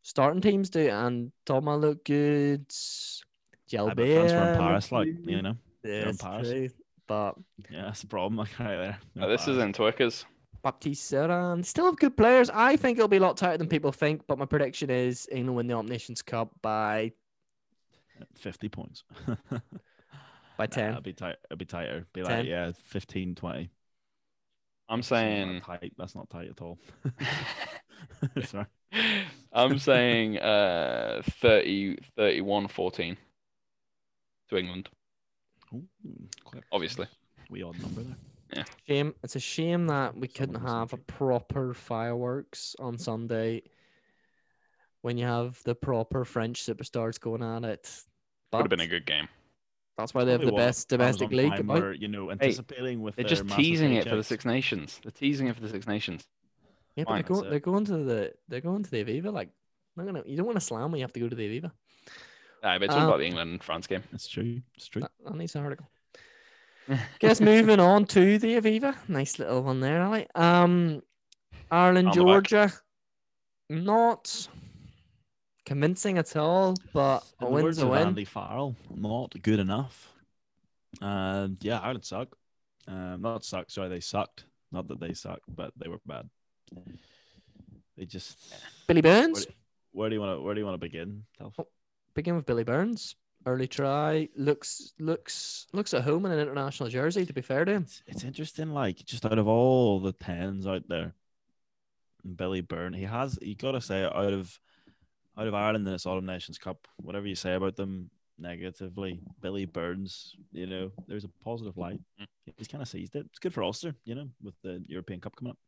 [0.02, 0.88] starting teams do.
[0.88, 2.66] And Toma looked good.
[3.74, 5.56] I bet France were in Paris, like you know.
[5.82, 6.48] Yeah, in Paris.
[6.48, 6.68] true.
[7.06, 7.34] But
[7.70, 8.36] Yeah, that's the problem.
[8.36, 8.98] Like right there.
[9.20, 10.24] Oh, this is in Twickers.
[10.62, 12.50] Baptiste Serin still have good players.
[12.50, 14.22] I think it'll be a lot tighter than people think.
[14.26, 17.12] But my prediction is England win the Autumn Nations Cup by
[18.34, 19.04] fifty points.
[20.56, 20.90] by Nah, ten.
[20.90, 21.36] it'll be tight.
[21.44, 22.06] It'll be tighter.
[22.12, 22.38] Be 10.
[22.38, 23.70] like yeah, 15, 20.
[24.88, 25.92] I'm That's not saying tight.
[25.98, 26.78] That's not tight at all.
[28.44, 28.66] Sorry.
[29.52, 33.16] I'm saying uh 30 31 14
[34.48, 34.88] to England.
[35.74, 35.84] Ooh,
[36.72, 37.06] Obviously.
[37.50, 38.16] We odd number there.
[38.54, 38.64] Yeah.
[38.86, 39.14] Shame.
[39.22, 43.62] It's a shame that we couldn't have a proper fireworks on Sunday
[45.02, 48.02] when you have the proper French superstars going at it.
[48.52, 49.28] Would have been a good game.
[49.98, 51.48] that's why they have the what best domestic league.
[51.48, 51.82] Prime oh, about.
[51.82, 54.24] were, you know, anticipating with They're just teasing it for the.
[54.24, 55.00] Six Nations.
[55.02, 56.26] They're teasing it for the Six Nations.
[56.94, 59.32] Yeah, but they're going, they're going to the they're going to the Aviva.
[59.32, 59.50] Like,
[59.96, 61.70] not gonna, you don't want to slam when you have to go to the Aviva.
[62.66, 64.02] Aye, but it's all Uh, about the England and France game.
[64.12, 64.60] It's true.
[64.76, 65.02] It's true.
[65.02, 65.86] That, that needs an article.
[67.20, 68.96] Guess moving on to the Aviva.
[69.08, 70.26] Nice little one there, Ali.
[70.34, 71.02] Um,
[71.70, 72.14] Ireland, On.
[72.14, 72.72] Georgia.
[73.68, 74.48] Not
[75.64, 78.06] convincing at all, but a In the win's words a of win.
[78.08, 80.12] Andy Farrell, not good enough.
[81.00, 82.36] And yeah, Ireland suck.
[82.88, 83.68] Um, not suck.
[83.70, 84.44] Sorry, they sucked.
[84.70, 86.28] Not that they sucked, but they were bad.
[87.96, 88.38] They just.
[88.86, 89.46] Billy Where, Burns.
[89.46, 89.52] do-
[89.92, 90.42] where do you want to?
[90.42, 91.24] Where do you want to begin?
[91.40, 91.54] Telf?
[92.16, 93.14] Begin with Billy Burns.
[93.44, 94.28] Early try.
[94.34, 97.26] Looks looks looks at home in an international jersey.
[97.26, 98.70] To be fair to him, It's, it's interesting.
[98.70, 101.12] Like just out of all the tens out there,
[102.34, 103.38] Billy Byrne, he has.
[103.42, 104.58] You got to say out of
[105.38, 109.66] out of Ireland in this Autumn Nations Cup, whatever you say about them negatively, Billy
[109.66, 112.00] Burns, you know, there's a positive light.
[112.18, 112.26] Mm.
[112.56, 113.26] He's kind of seized it.
[113.28, 115.58] It's good for Ulster, you know, with the European Cup coming up.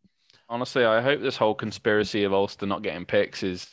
[0.49, 3.69] Honestly, I hope this whole conspiracy of Ulster not getting picks is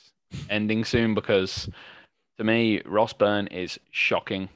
[0.49, 1.69] ending soon because
[2.37, 4.49] to me, Ross Byrne is shocking.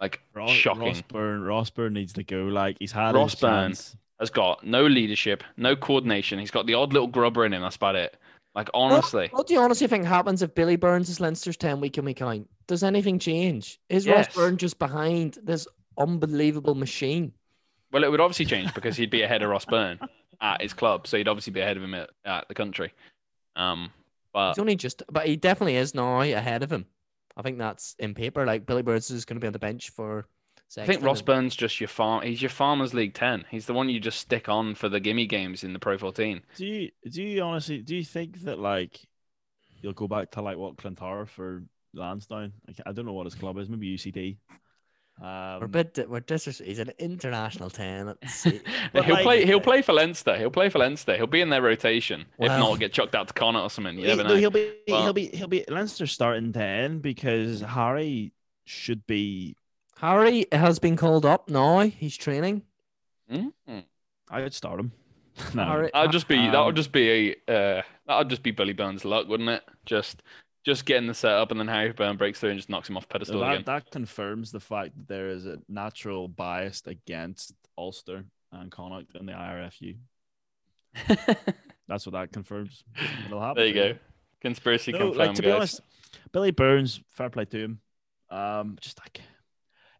[0.00, 0.82] Like Ross, shocking.
[0.82, 2.44] Ross Byrne, Ross Byrne needs to go.
[2.44, 3.68] Like he's had Ross his Byrne.
[3.70, 3.96] chance.
[4.18, 6.38] Has got no leadership, no coordination.
[6.38, 7.62] He's got the odd little grubber in him.
[7.62, 8.16] That's about it.
[8.54, 11.96] Like honestly, what do you honestly think happens if Billy Burns is Leinster's ten week
[11.98, 12.40] in week out?
[12.66, 13.78] Does anything change?
[13.88, 14.26] Is Yes.
[14.26, 15.66] Ross Byrne just behind this
[15.98, 17.32] unbelievable machine?
[17.92, 19.98] well, it would obviously change because he'd be ahead of Ross Byrne
[20.40, 22.92] at his club, so he'd obviously be ahead of him at, at the country.
[23.56, 23.90] Um,
[24.32, 26.86] but He's only just, but he definitely is now ahead of him.
[27.36, 28.44] I think that's in paper.
[28.44, 30.26] Like Billy Burns is going to be on the bench for.
[30.78, 32.22] I think Ross and- Burns just your farm.
[32.22, 33.44] He's your Farmers League ten.
[33.50, 36.42] He's the one you just stick on for the gimme games in the Pro 14.
[36.56, 39.00] Do you do you honestly do you think that like
[39.80, 42.52] you'll go back to like what Clontarf for Lansdowne?
[42.68, 43.68] Like, I don't know what his club is.
[43.68, 44.36] Maybe UCD.
[45.22, 46.08] Um, We're a bit.
[46.08, 48.06] We're dis- He's an international ten.
[48.06, 48.60] Let's see.
[48.92, 49.44] But he'll like- play.
[49.44, 50.36] He'll play for Leinster.
[50.38, 51.16] He'll play for Leinster.
[51.16, 52.24] He'll be in their rotation.
[52.38, 53.96] if not, get chucked out to Connacht or something.
[53.96, 54.36] You he, never no, know.
[54.36, 58.32] he'll be Well- he'll be he'll be Leinster starting ten because Harry
[58.64, 59.56] should be.
[59.98, 61.80] Harry has been called up now.
[61.80, 62.62] He's training.
[63.30, 63.52] Mm.
[64.30, 64.92] I would start him.
[65.54, 66.36] no, Harry, That'd just be.
[66.36, 67.52] that Um, would just be a.
[67.78, 69.62] Uh, that'd just be Billy Burns' luck, wouldn't it?
[69.86, 70.22] Just,
[70.64, 73.04] just getting the setup, and then Harry Byrne breaks through and just knocks him off
[73.04, 73.62] So pedestal that, again.
[73.66, 79.26] that confirms the fact that there is a natural bias against Ulster and Connacht in
[79.26, 79.96] the IRFU.
[81.88, 82.84] That's what that confirms.
[83.26, 83.56] It'll happen.
[83.56, 83.98] there you go.
[84.40, 85.80] Conspiracy No, confirmed, like to be honest,
[86.32, 87.80] Billy Burns, fair play to him.
[88.30, 89.20] Um, just like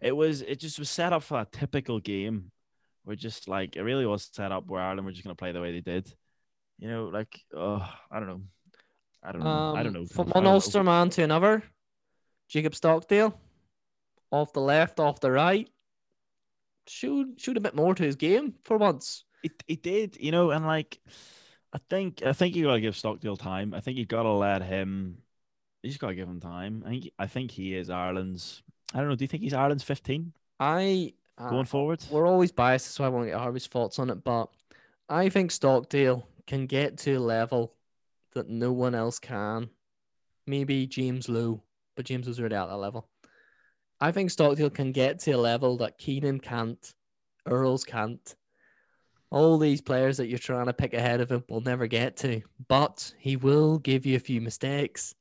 [0.00, 2.50] it was, it just was set up for a typical game.
[3.04, 5.60] We're just like it really was set up where Ireland were just gonna play the
[5.60, 6.12] way they did.
[6.78, 8.42] You know, like oh, I don't know,
[9.22, 10.06] I don't know, I don't Um, know.
[10.06, 10.54] From one don't.
[10.54, 11.62] Ulster man to another,
[12.48, 13.38] Jacob Stockdale,
[14.30, 15.68] off the left, off the right,
[16.86, 19.24] showed showed a bit more to his game for once.
[19.42, 21.00] It it did, you know, and like
[21.72, 23.74] I think I think you gotta give Stockdale time.
[23.74, 25.18] I think you gotta let him.
[25.82, 26.82] You just gotta give him time.
[26.86, 28.62] I think I think he is Ireland's.
[28.92, 29.14] I don't know.
[29.16, 32.04] Do you think he's Ireland's fifteen I uh, going forward?
[32.10, 34.22] we're always biased, so I won't get Harvey's thoughts on it.
[34.24, 34.50] But
[35.08, 37.72] I think Stockdale can get to a level
[38.34, 39.68] that no one else can.
[40.46, 41.62] Maybe James Lowe,
[41.96, 43.08] but James was already at that level.
[44.00, 46.94] I think Stockdale can get to a level that Keenan can't,
[47.46, 48.34] Earls can't.
[49.30, 52.40] All these players that you're trying to pick ahead of him will never get to,
[52.68, 55.14] but he will give you a few mistakes.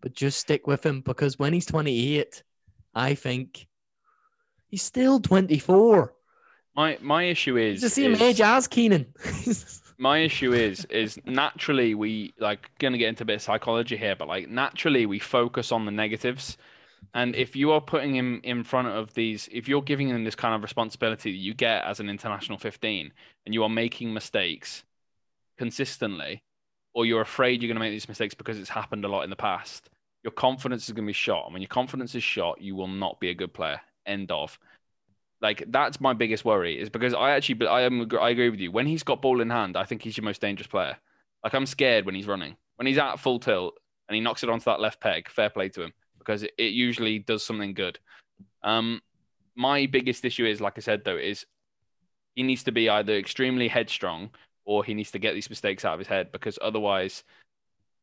[0.00, 2.42] But just stick with him because when he's 28,
[2.94, 3.66] I think
[4.68, 6.12] he's still 24.
[6.74, 9.06] My my issue is, He's the same is- age as Keenan.
[9.98, 14.16] my issue is is naturally we like gonna get into a bit of psychology here,
[14.16, 16.56] but like naturally we focus on the negatives.
[17.14, 20.34] And if you are putting him in front of these, if you're giving him this
[20.34, 23.12] kind of responsibility that you get as an international 15,
[23.44, 24.84] and you are making mistakes
[25.58, 26.42] consistently,
[26.94, 29.30] or you're afraid you're going to make these mistakes because it's happened a lot in
[29.30, 29.90] the past,
[30.22, 31.46] your confidence is going to be shot.
[31.46, 33.80] And when your confidence is shot, you will not be a good player.
[34.06, 34.58] End of.
[35.42, 38.60] Like that's my biggest worry is because I actually, but I am, I agree with
[38.60, 38.70] you.
[38.70, 40.96] When he's got ball in hand, I think he's your most dangerous player.
[41.42, 42.56] Like I'm scared when he's running.
[42.76, 43.74] When he's at full tilt
[44.08, 46.72] and he knocks it onto that left peg, fair play to him because it, it
[46.72, 47.98] usually does something good.
[48.62, 49.02] Um,
[49.56, 51.44] my biggest issue is, like I said, though, is
[52.36, 54.30] he needs to be either extremely headstrong
[54.64, 57.24] or he needs to get these mistakes out of his head because otherwise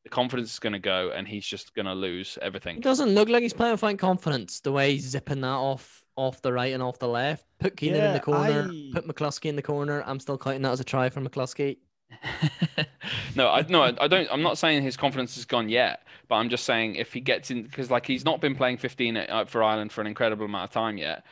[0.04, 2.78] the confidence is going to go and he's just going to lose everything.
[2.78, 6.42] It doesn't look like he's playing with confidence the way he's zipping that off off
[6.42, 7.46] the right and off the left.
[7.60, 8.70] Put Keenan in the corner.
[8.70, 10.04] I- Put McCluskey in the corner.
[10.06, 11.78] I'm still counting that as a try for McCluskey.
[13.36, 14.28] no, I no, I I don't.
[14.32, 17.52] I'm not saying his confidence is gone yet, but I'm just saying if he gets
[17.52, 20.46] in, because like he's not been playing 15 at, uh, for Ireland for an incredible
[20.46, 21.24] amount of time yet,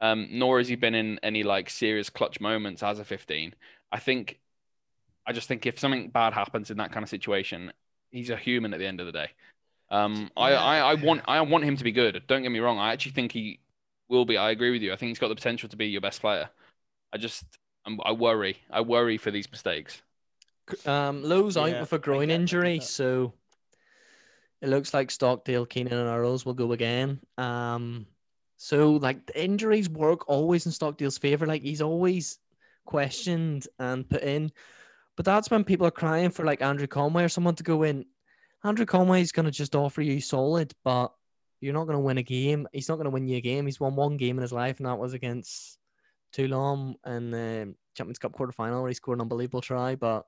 [0.00, 3.54] um, nor has he been in any like serious clutch moments as a 15.
[3.92, 4.40] I think,
[5.26, 7.72] I just think if something bad happens in that kind of situation,
[8.10, 9.28] he's a human at the end of the day.
[9.90, 12.22] Um, I, I, I want, I want him to be good.
[12.26, 12.78] Don't get me wrong.
[12.78, 13.60] I actually think he
[14.12, 14.36] will be.
[14.36, 14.92] I agree with you.
[14.92, 16.48] I think he's got the potential to be your best player.
[17.12, 17.44] I just,
[17.84, 18.58] I'm, I worry.
[18.70, 20.00] I worry for these mistakes.
[20.86, 23.32] Um, Lowe's out Yeah, with a I groin get- I get injury, so
[24.60, 27.18] it looks like Stockdale, Keenan, and Earls will go again.
[27.36, 28.06] Um,
[28.56, 31.46] so like the injuries work always in Stockdale's favor.
[31.46, 32.38] Like he's always
[32.84, 34.52] questioned and put in,
[35.16, 38.04] but that's when people are crying for like Andrew Conway or someone to go in.
[38.64, 41.12] Andrew Conway is going to just offer you solid, but
[41.62, 42.66] you're not going to win a game.
[42.72, 43.66] He's not going to win you a game.
[43.66, 45.78] He's won one game in his life, and that was against
[46.32, 49.94] Toulon in the Champions Cup quarter final where he scored an unbelievable try.
[49.94, 50.26] But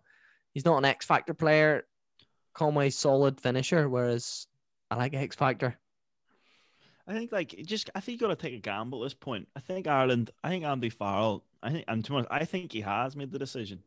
[0.53, 1.87] he's not an X Factor player.
[2.55, 4.47] Conway's solid finisher, whereas
[4.91, 5.77] I like X Factor.
[7.07, 9.49] I think like just I think you got to take a gamble at this point.
[9.57, 10.31] I think Ireland.
[10.45, 11.45] I think Andy Farrell.
[11.63, 13.83] I think and to honest, I think he has made the decision.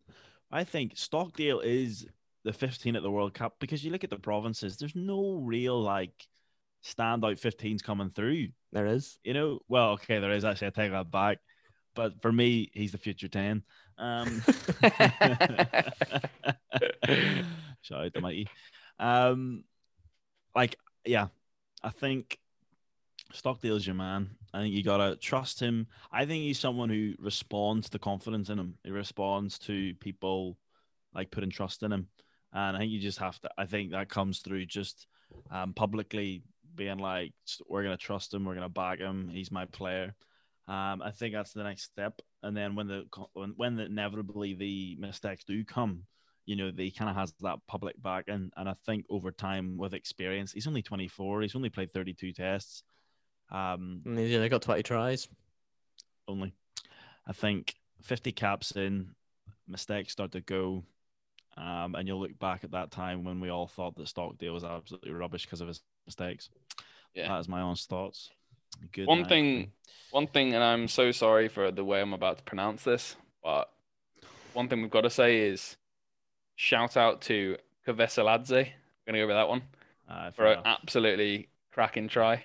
[0.51, 2.05] I think Stockdale is
[2.43, 4.77] the 15 at the World Cup because you look at the provinces.
[4.77, 6.27] There's no real like
[6.83, 8.49] standout 15s coming through.
[8.71, 9.19] There is.
[9.23, 10.67] You know, well, okay, there is actually.
[10.67, 11.39] I take that back,
[11.95, 13.63] but for me, he's the future 10.
[13.97, 14.41] Um,
[17.81, 18.47] shout out to Mikey.
[18.99, 19.63] Um,
[20.55, 21.27] like, yeah,
[21.83, 22.37] I think
[23.33, 24.29] Stockdale's your man.
[24.53, 25.87] I think you gotta trust him.
[26.11, 28.75] I think he's someone who responds to confidence in him.
[28.83, 30.57] He responds to people
[31.13, 32.07] like putting trust in him,
[32.53, 33.49] and I think you just have to.
[33.57, 35.07] I think that comes through just
[35.51, 36.43] um, publicly
[36.77, 37.33] being like,
[37.67, 38.45] "We're gonna trust him.
[38.45, 39.27] We're gonna back him.
[39.27, 40.15] He's my player."
[40.67, 42.21] Um, I think that's the next step.
[42.43, 46.03] And then when the when, when inevitably the mistakes do come,
[46.45, 48.25] you know, he kind of has that public back.
[48.29, 51.41] And and I think over time with experience, he's only 24.
[51.41, 52.83] He's only played 32 tests.
[53.49, 55.27] Um, And he's only got 20 tries.
[56.27, 56.53] only.
[57.25, 59.15] I think 50 caps in,
[59.67, 60.83] mistakes start to go.
[61.57, 64.63] Um, and you'll look back at that time when we all thought that Stockdale was
[64.63, 66.49] absolutely rubbish because of his mistakes.
[67.13, 67.27] Yeah.
[67.27, 68.29] That is my honest thoughts.
[68.91, 69.29] Good One night.
[69.29, 69.71] thing,
[70.11, 73.69] one thing, and I'm so sorry for the way I'm about to pronounce this, but
[74.53, 75.77] one thing we've got to say is
[76.55, 78.69] shout out to Kavesaladze.
[79.05, 79.61] Gonna go with that one
[80.09, 82.43] Uh, for an absolutely cracking try.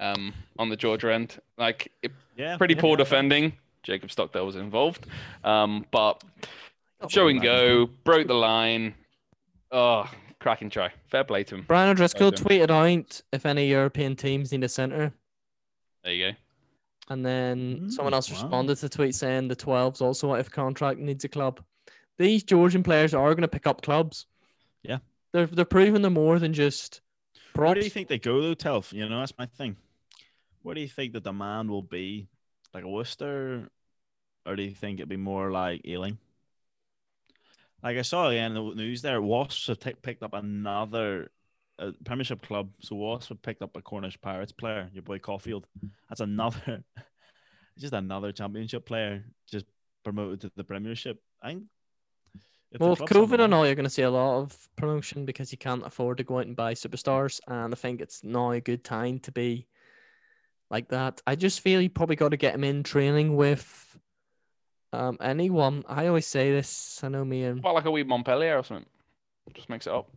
[0.00, 3.52] Um, on the Georgia end, like it, yeah, pretty yeah, poor defending.
[3.84, 5.06] Jacob Stockdale was involved,
[5.44, 6.22] um, but
[7.08, 8.94] show and go, broke the line.
[9.70, 10.10] Oh,
[10.42, 10.90] cracking try.
[11.08, 11.64] Fair play to him.
[11.66, 15.12] Brian O'Driscoll tweeted out if any European teams need a centre.
[16.04, 16.36] There you go.
[17.08, 18.40] And then someone Mm, else wow.
[18.42, 21.60] responded to the tweet saying the 12's also if contract needs a club.
[22.18, 24.26] These Georgian players are going to pick up clubs.
[24.82, 24.98] Yeah.
[25.32, 27.00] They're, they're proving they're more than just
[27.54, 27.68] props.
[27.68, 28.92] Where do you think they go though, Telf?
[28.92, 29.76] You know, that's my thing.
[30.62, 32.28] Where do you think the demand will be?
[32.74, 33.68] Like a Worcester,
[34.46, 36.16] or do you think it'd be more like Ealing?
[37.82, 41.30] Like I saw again in the news there, Wasps have t- picked up another
[41.78, 42.70] uh, Premiership club.
[42.80, 45.66] So Wasps have picked up a Cornish Pirates player, your boy Caulfield.
[46.08, 46.84] That's another,
[47.78, 49.66] just another Championship player just
[50.04, 51.20] promoted to the Premiership.
[51.42, 51.64] I think.
[52.70, 55.50] if Well, with COVID and all, you're going to see a lot of promotion because
[55.50, 57.40] you can't afford to go out and buy superstars.
[57.48, 59.66] And I think it's now a good time to be
[60.70, 61.20] like that.
[61.26, 63.98] I just feel you probably got to get him in training with
[64.92, 65.84] um, anyone.
[65.88, 67.00] I always say this.
[67.02, 68.86] I know me and About like a wee Montpellier or something.
[69.54, 70.10] Just mix it up.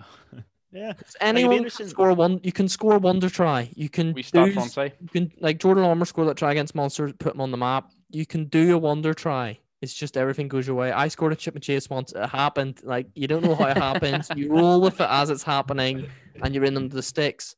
[0.72, 2.40] yeah, anyone can score one.
[2.42, 3.70] You can score a wonder try.
[3.74, 4.92] You can We start do Francais.
[5.00, 7.90] you can like Jordan Larmour score that try against Monsters, put him on the map.
[8.10, 9.58] You can do a wonder try.
[9.80, 10.90] It's just everything goes your way.
[10.90, 12.12] I scored a chip and chase once.
[12.12, 12.80] It happened.
[12.82, 14.28] Like you don't know how it happens.
[14.34, 16.08] You roll with it as it's happening,
[16.42, 17.54] and you're in under the sticks.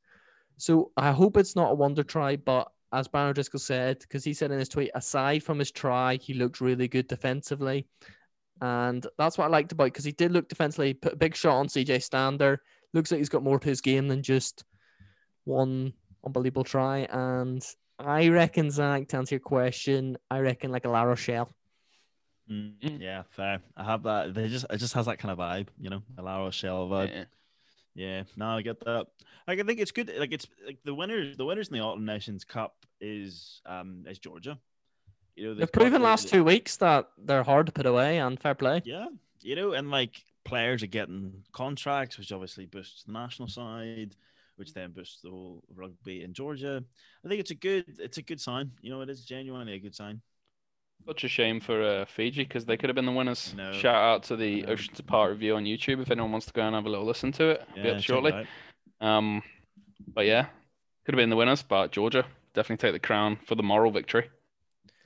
[0.59, 4.35] So I hope it's not a wonder try, but as Barry Driscoll said, because he
[4.35, 7.87] said in his tweet, aside from his try, he looked really good defensively.
[8.61, 11.57] And that's what I liked about because he did look defensively, put a big shot
[11.57, 12.61] on CJ Stander.
[12.93, 14.65] Looks like he's got more to his game than just
[15.45, 15.93] one
[16.25, 17.07] unbelievable try.
[17.11, 17.65] And
[17.99, 21.51] I reckon, Zach, to answer your question, I reckon like a La Rochelle.
[22.51, 23.01] Mm, Mm.
[23.01, 23.61] Yeah, fair.
[23.77, 24.35] I have that.
[24.35, 27.11] They just it just has that kind of vibe, you know, a La Rochelle vibe.
[27.11, 27.25] Yeah.
[27.95, 29.07] Yeah, no, I get that.
[29.49, 30.13] Like, I think it's good.
[30.19, 31.37] Like, it's like the winners.
[31.37, 34.59] The winners in the Autumn Nations Cup is um is Georgia.
[35.37, 38.39] You know, They've they've proven last two weeks that they're hard to put away and
[38.39, 38.83] fair play.
[38.85, 39.09] Yeah,
[39.43, 44.17] you know, and like players are getting contracts, which obviously boosts the national side,
[44.57, 46.85] which then boosts the whole rugby in Georgia.
[47.25, 48.73] I think it's a good, it's a good sign.
[48.83, 50.21] You know, it is genuinely a good sign.
[51.07, 53.53] Such a shame for uh, Fiji because they could have been the winners.
[53.57, 53.73] No.
[53.73, 54.73] Shout out to the No.
[54.73, 57.33] Oceans Apart review on YouTube if anyone wants to go and have a little listen
[57.33, 57.67] to it.
[57.75, 58.33] Be Yeah, up check shortly.
[58.33, 58.47] it.
[59.05, 59.43] Um,
[60.15, 60.47] but yeah,
[61.05, 64.31] could have been the winners, but Georgia definitely take the crown for the moral victory.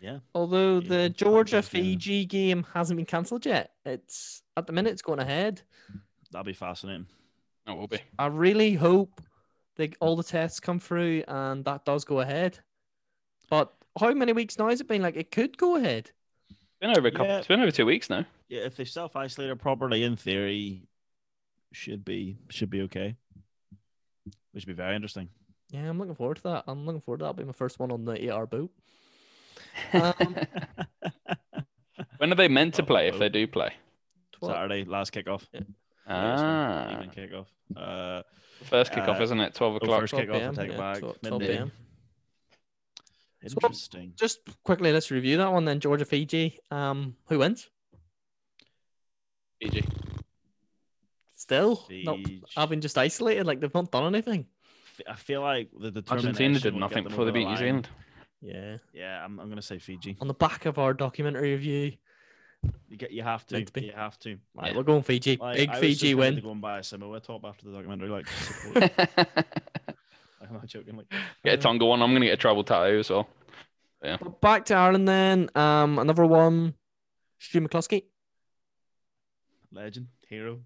[0.00, 1.90] Yeah, Although Yeah, the Georgia fine, yeah.
[1.92, 3.70] Fiji game hasn't been cancelled yet.
[3.86, 5.62] It's at the minute it's going ahead.
[6.30, 7.06] that'll be fascinating.
[7.66, 8.00] It will be.
[8.18, 9.22] I really hope
[9.76, 12.58] they all the tests come through and that does go ahead.
[13.48, 15.02] But how many weeks now has it been?
[15.02, 16.10] Like it could go ahead.
[16.50, 17.26] It's been over a couple.
[17.26, 17.38] Yeah.
[17.38, 18.24] It's been over two weeks now.
[18.48, 20.88] Yeah, if they self isolate properly, in theory,
[21.72, 23.16] should be should be okay.
[24.52, 25.28] Which would be very interesting.
[25.70, 26.64] Yeah, I'm looking forward to that.
[26.68, 27.30] I'm looking forward to that.
[27.30, 28.70] It'll be my first one on the eight hour boat.
[29.92, 30.36] Um,
[32.18, 33.72] when are they meant to play if they do play?
[34.42, 35.46] Saturday, last kickoff.
[35.52, 35.60] Yeah.
[36.06, 37.46] Ah, evening kickoff.
[37.74, 38.22] Uh,
[38.64, 39.54] first kickoff, uh, isn't it?
[39.54, 40.00] Twelve o'clock.
[40.00, 40.34] first kickoff.
[40.34, 40.98] I'll PM, take it yeah, back.
[40.98, 41.70] 12 12 midday.
[43.44, 43.50] PM.
[43.60, 44.12] So- Interesting.
[44.16, 45.80] Just quickly, let's review that one then.
[45.80, 46.58] Georgia Fiji.
[46.70, 47.68] Um, who wins?
[49.60, 49.84] Fiji.
[51.36, 52.42] Still, not Fiji.
[52.56, 53.46] having just isolated.
[53.46, 54.46] Like they've not done anything.
[55.08, 57.56] I feel like the determination Argentina did will get nothing them before they beat New.
[57.56, 57.88] Zealand.
[58.40, 58.76] Yeah.
[58.92, 60.16] Yeah, I'm, I'm gonna say Fiji.
[60.20, 61.92] On the back of our documentary review,
[62.88, 63.54] You get, you have to.
[63.56, 63.86] Meant to be.
[63.86, 64.38] You have to.
[64.54, 64.76] right, Yeah.
[64.76, 65.36] we're going Fiji.
[65.36, 66.36] Like, Big I was Fiji so win.
[66.36, 68.26] To go and buy a Samoa top after the documentary, like.
[70.44, 70.96] to support- I'm not joking.
[70.96, 71.06] Like,
[71.44, 72.02] get a Tonga one.
[72.02, 73.28] I'm gonna get a travel tattoo as well.
[74.02, 75.48] But back to Ireland then.
[75.54, 76.74] Um, another one.
[77.38, 78.04] Stu McCloskey.
[79.72, 80.60] legend, hero.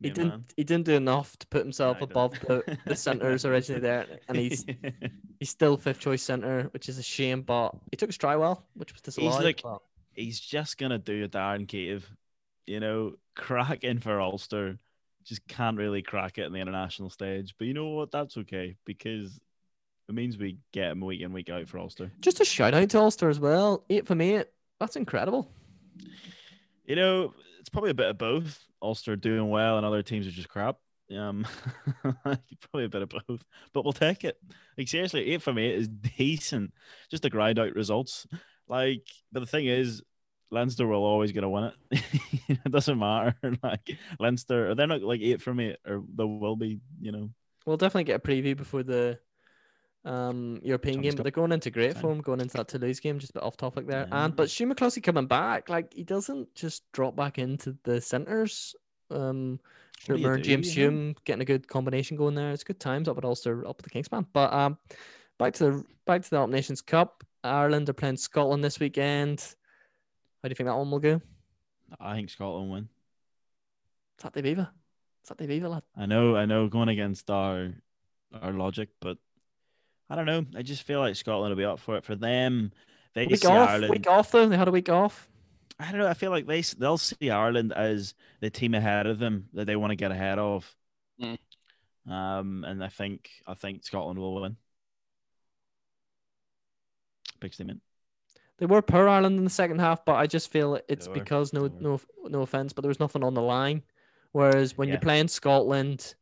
[0.00, 0.28] He main didn't.
[0.30, 0.44] man.
[0.56, 4.38] He didn't do enough to put himself Nah, above the, the centers originally there, and
[4.38, 4.64] he's
[5.38, 7.42] he's still fifth choice center, which is a shame.
[7.42, 9.44] But he took his try well, which was disallowed.
[9.44, 12.08] like- but- he's just gonna do a Darren Cave,
[12.66, 14.78] you know, crack in for Ulster.
[15.24, 17.54] Just can't really crack it in the international stage.
[17.58, 18.10] But you know what?
[18.10, 19.38] That's okay because
[20.08, 22.10] it means we get him week in, week out for Ulster.
[22.20, 23.84] just a shout out to Ulster as well.
[23.90, 24.42] Eight for me.
[24.80, 25.50] That's incredible.
[26.86, 28.58] You know, it's probably a bit of both.
[28.82, 30.76] Ulster doing well and other teams are just crap.
[31.16, 31.46] Um,
[32.02, 34.38] probably a bit of both, but we'll take it.
[34.78, 36.72] Like seriously, eight for me is decent.
[37.10, 38.26] Just to grind out results.
[38.68, 40.02] Like, but the thing is,
[40.50, 42.02] Leinster will always going to win it.
[42.48, 43.34] it doesn't matter.
[43.62, 46.80] Like Leinster, they're not like eight from eight, or they will be.
[47.00, 47.30] You know,
[47.66, 49.18] We'll definitely get a preview before the
[50.04, 51.24] um European game, but Cup.
[51.24, 53.86] they're going into great form, going into that Toulouse game, just a bit off topic
[53.86, 54.06] there.
[54.08, 54.24] Yeah.
[54.24, 58.74] And but McCloskey coming back, like he doesn't just drop back into the centres.
[59.10, 59.60] Um
[60.06, 60.72] What do you Shermer, do, James?
[60.72, 62.50] Hume getting a good combination going there.
[62.52, 64.26] It's good times up at Ulster, up at the Kingspan.
[64.32, 64.78] But um
[65.38, 67.22] back to the back to the Up Nations Cup.
[67.44, 69.54] Ireland are playing Scotland this weekend.
[70.42, 71.20] How do you think that one will go?
[72.00, 72.88] I think Scotland will win.
[74.20, 74.72] Sate Viva.
[75.22, 75.82] Sate Viva, lad.
[75.96, 77.72] I know, I know, going against our
[78.40, 79.18] our logic, but
[80.08, 80.46] I don't know.
[80.56, 82.04] I just feel like Scotland will be up for it.
[82.04, 82.72] For them,
[83.14, 83.90] they Week see off, Ireland.
[83.90, 84.48] week off though.
[84.48, 85.28] They had a week off.
[85.78, 86.08] I don't know.
[86.08, 89.76] I feel like they they'll see Ireland as the team ahead of them that they
[89.76, 90.74] want to get ahead of.
[91.20, 91.38] Mm.
[92.08, 94.56] Um, and I think I think Scotland will win.
[97.40, 97.80] Big statement.
[98.60, 101.62] They were per Ireland in the second half, but I just feel it's because no
[101.62, 101.70] were.
[101.80, 103.82] no no offense, but there was nothing on the line.
[104.32, 104.94] Whereas when Yeah.
[104.94, 106.14] you're playing Scotland,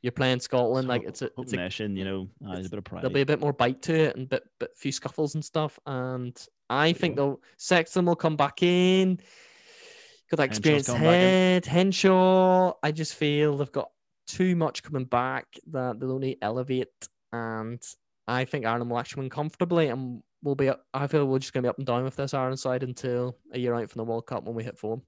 [0.00, 2.70] you're playing Scotland like it's a, it's a nation, you know, uh, there's it's- a
[2.70, 3.02] bit of pride.
[3.02, 5.78] there'll be a bit more bite to it and bit bit few scuffles and stuff.
[5.86, 6.34] And
[6.70, 9.16] I think they'll Sexton will come back in.
[10.30, 11.20] Got that Henshaw's experienced coming back in.
[11.20, 12.72] head, Henshaw.
[12.82, 13.90] I just feel they've got
[14.26, 17.08] too much coming back that they'll only elevate.
[17.32, 17.82] And
[18.26, 21.52] I think Ireland will actually win comfortably and we'll be up, I feel we're just
[21.52, 24.04] gonna be up and down with this Ireland side until a year out from the
[24.04, 25.02] World Cup when we hit form.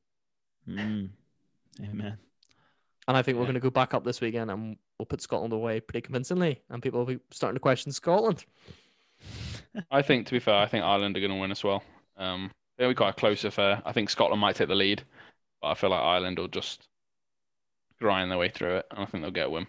[0.69, 1.11] Mm.
[1.83, 2.19] Amen.
[3.07, 5.53] And I think we're going to go back up this weekend and we'll put Scotland
[5.53, 6.63] away pretty convincingly.
[6.71, 8.45] And people will be starting to question Scotland.
[9.91, 11.83] I think, to be fair, I think Ireland are going to win as well.
[12.17, 13.83] Um, it'll be quite a close affair.
[13.85, 15.03] I think Scotland might take the lead,
[15.61, 16.89] but I feel like Ireland will just
[18.01, 19.67] grind their way through it, and I think they'll get a win.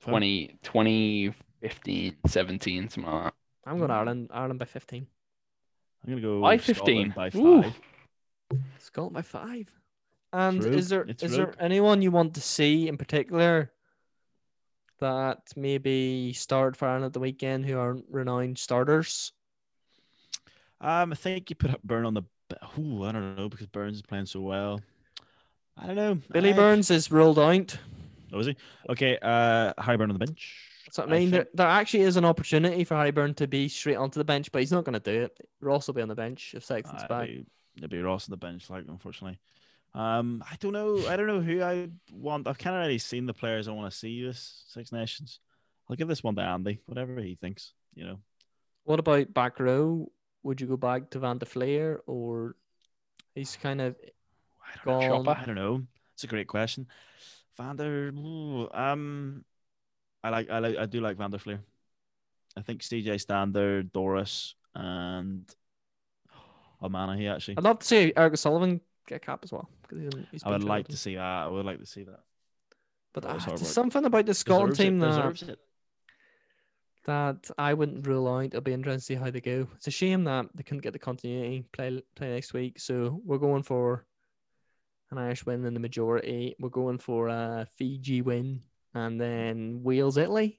[0.00, 0.12] Fair.
[0.12, 3.34] 20, 20 15, 17, something like that.
[3.66, 5.06] I'm going Ireland, Ireland by 15.
[6.04, 7.14] I'm gonna go By Scotland 15.
[7.14, 7.62] by Ooh.
[7.62, 7.80] five.
[8.78, 9.68] Scotland by five.
[10.32, 10.74] And Rogue.
[10.74, 13.70] is there It's is there anyone you want to see in particular
[15.00, 19.32] that maybe started for Ireland at the weekend who aren't renowned starters?
[20.80, 22.22] Um, I think you put up Burn on the.
[22.78, 24.80] Ooh, I don't know because Burns is playing so well.
[25.76, 26.18] I don't know.
[26.32, 27.76] Billy I- Burns is ruled out.
[28.32, 28.56] Oh, is he?
[28.88, 29.18] Okay.
[29.20, 30.69] Uh, Harry Byrne on the bench.
[30.98, 31.30] What I I mean.
[31.30, 34.24] There, think- there actually is an opportunity for Harry Byrne to be straight onto the
[34.24, 35.38] bench, but he's not going to do it.
[35.60, 37.28] Ross will be on the bench if Sexton's Uh, back.
[37.76, 39.38] It'll be- Ross on the bench, like unfortunately.
[39.94, 41.06] Um, I don't know.
[41.08, 42.46] I don't know who I want.
[42.46, 45.40] I've kind of already seen the players I want to see this Six Nations.
[45.88, 47.72] I'll give this one to Andy, whatever he thinks.
[47.94, 48.18] You know,
[48.84, 50.10] What about back row?
[50.44, 52.54] Would you go back to Van der Flier or
[53.34, 53.96] he's kind of
[54.62, 55.22] I don't know.
[55.24, 55.36] gone?
[55.36, 55.82] I don't know.
[56.14, 56.86] It's a great question.
[57.56, 59.44] Vander, ooh, um,
[60.22, 61.60] I like, I like, I do like Van der Flier.
[62.56, 65.48] I think CJ Stander, Doris, and
[66.82, 67.56] O'Mahony actually.
[67.56, 69.68] I'd love to see Eric Sullivan get a cap as well.
[69.90, 71.22] he's, he's I would like to see that.
[71.22, 72.20] I would like to see that.
[73.12, 75.58] But uh, there's something about the Scotland Deserves it, team that, deserves it.
[77.06, 78.44] that I wouldn't rule out.
[78.44, 79.66] It'll be interesting to see how they go.
[79.76, 82.78] It's a shame that they couldn't get the continuity play play next week.
[82.78, 84.06] So we're going for
[85.10, 86.54] an Irish win in the majority.
[86.60, 88.62] We're going for a Fiji win
[88.94, 90.58] and then Wales Italy.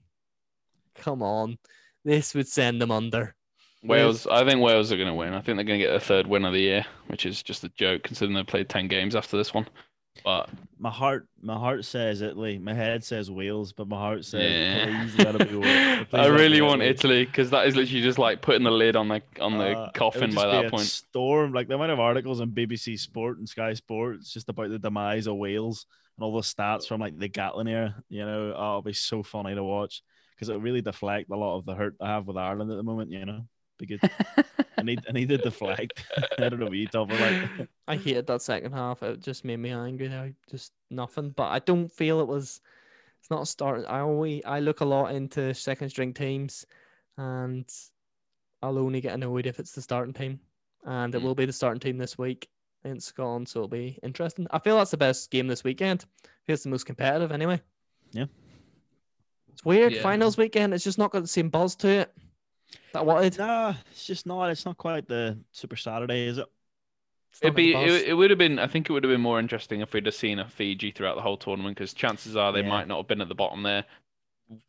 [0.96, 1.58] Come on,
[2.04, 3.36] this would send them under.
[3.84, 5.34] Wales, I think Wales are going to win.
[5.34, 7.64] I think they're going to get their third win of the year, which is just
[7.64, 9.68] a joke considering they played 10 games after this one.
[10.24, 12.60] But My heart, my heart says Italy.
[12.60, 15.06] My head says Wales, but my heart says yeah.
[15.06, 16.08] please it be Wales.
[16.14, 19.22] I really want Italy because that is literally just like putting the lid on the
[19.40, 20.84] on the Uh, it coffin by that a point.
[20.84, 24.80] Storm, like the amount of articles on BBC Sport and Sky Sports just about the
[24.80, 25.86] demise of Wales
[26.18, 27.96] and all the stats from like the Gatland era.
[28.10, 30.04] You know, oh, it'll be so funny to watch
[30.36, 32.84] because it'll really deflect a lot of the hurt I have with Ireland at the
[32.84, 33.12] moment.
[33.12, 33.46] You know,
[33.82, 34.12] be good.
[34.78, 36.04] I need, I need to deflect.
[36.40, 37.20] I don't know what you talk about.
[37.20, 39.04] Like, I hated that second half.
[39.04, 40.08] It just made me angry.
[40.10, 41.32] Now, just nothing.
[41.32, 42.62] But I don't feel it was.
[43.20, 43.86] It's not a start.
[43.88, 46.66] I always I look a lot into second string teams,
[47.18, 47.66] and
[48.64, 50.40] I'll only get annoyed if it's the starting team,
[50.86, 51.24] and it Mm.
[51.26, 52.50] will be the starting team this week
[52.84, 53.48] in Scotland.
[53.48, 54.48] So it'll be interesting.
[54.52, 56.06] I feel that's the best game this weekend.
[56.26, 57.62] I feel it's the most competitive anyway.
[58.12, 58.26] Yeah.
[59.54, 59.94] It's weird.
[59.94, 60.02] Yeah.
[60.02, 60.74] Finals weekend.
[60.74, 62.14] It's just not got the same buzz to it
[62.94, 63.38] that I wanted.
[63.38, 64.50] nah, it's just not.
[64.50, 66.48] It's not quite the Super Saturday, is it?
[67.42, 68.02] It'd be got the buzz.
[68.02, 70.06] it, it would have been I think it would have been more interesting if we'd
[70.06, 72.68] have seen a Fiji throughout the whole tournament because chances are they Yeah.
[72.70, 73.86] might not have been at the bottom there.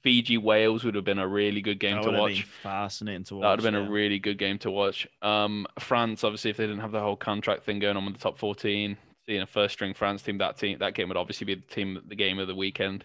[0.05, 2.35] Fiji Wales would have been a really good game That to would have watch.
[2.37, 3.43] been fascinating to watch.
[3.43, 3.89] That would have been yeah.
[3.89, 5.09] a really good game to watch.
[5.23, 8.21] Um, France, obviously, if they didn't have the whole contract thing going on with the
[8.21, 8.97] top 14,
[9.27, 12.01] seeing a first string France team, that team, that game would obviously be the team,
[12.07, 13.05] the game of the weekend.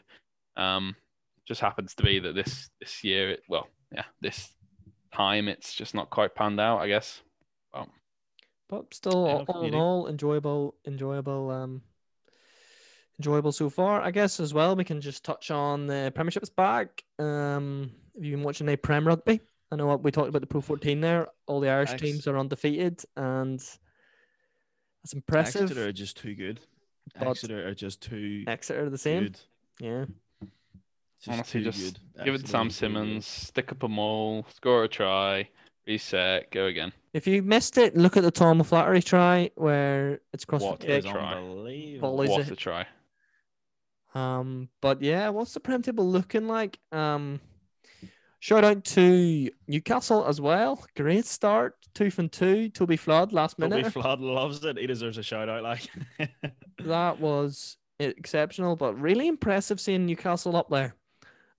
[0.56, 0.96] Um,
[1.48, 4.52] just happens to be that this this year, it, well, yeah, this
[5.18, 7.22] time, it's just not quite panned out, I guess.
[7.74, 7.90] Well,
[8.70, 11.82] But still, Yeah, all, all in all, enjoyable, enjoyable, um,
[13.20, 14.02] enjoyable so far.
[14.02, 17.04] I guess as well, we can just touch on the Premiership's back.
[17.18, 19.42] Um, have you been watching a Prem rugby?
[19.72, 21.28] I know what we talked about the Pro 14 there.
[21.48, 25.64] All the Irish Ex- teams are undefeated, and that's impressive.
[25.64, 26.60] Exeter are just too good.
[27.18, 29.24] But- Exeter are just too Exeter are the same.
[29.24, 29.40] good.
[29.80, 30.06] Yeah.
[31.20, 32.26] Just Honestly, just good.
[32.26, 32.74] Give it to Sam are good.
[32.74, 35.50] Simmonds, stick up a mole, score a try,
[35.88, 36.92] reset, go again.
[37.14, 40.94] If you missed it, look at the Tom Flattery try where it's crossed What the
[40.98, 41.12] It kick.
[41.12, 41.34] try.
[41.36, 42.10] unbelievable.
[42.10, 42.52] Volleys What it.
[42.52, 42.86] a try.
[44.14, 46.80] Um, but yeah, what's the Prem table looking like?
[46.92, 47.40] Um,
[48.40, 50.86] shout out to Newcastle as well.
[50.96, 52.70] Great start, two from two.
[52.70, 53.84] Toby Flood last minute.
[53.84, 53.92] Toby.
[54.02, 54.78] Flood loves it.
[54.78, 55.64] He deserves a shout out.
[55.64, 55.88] Like,
[56.80, 60.96] That was exceptional, but really impressive seeing Newcastle up there,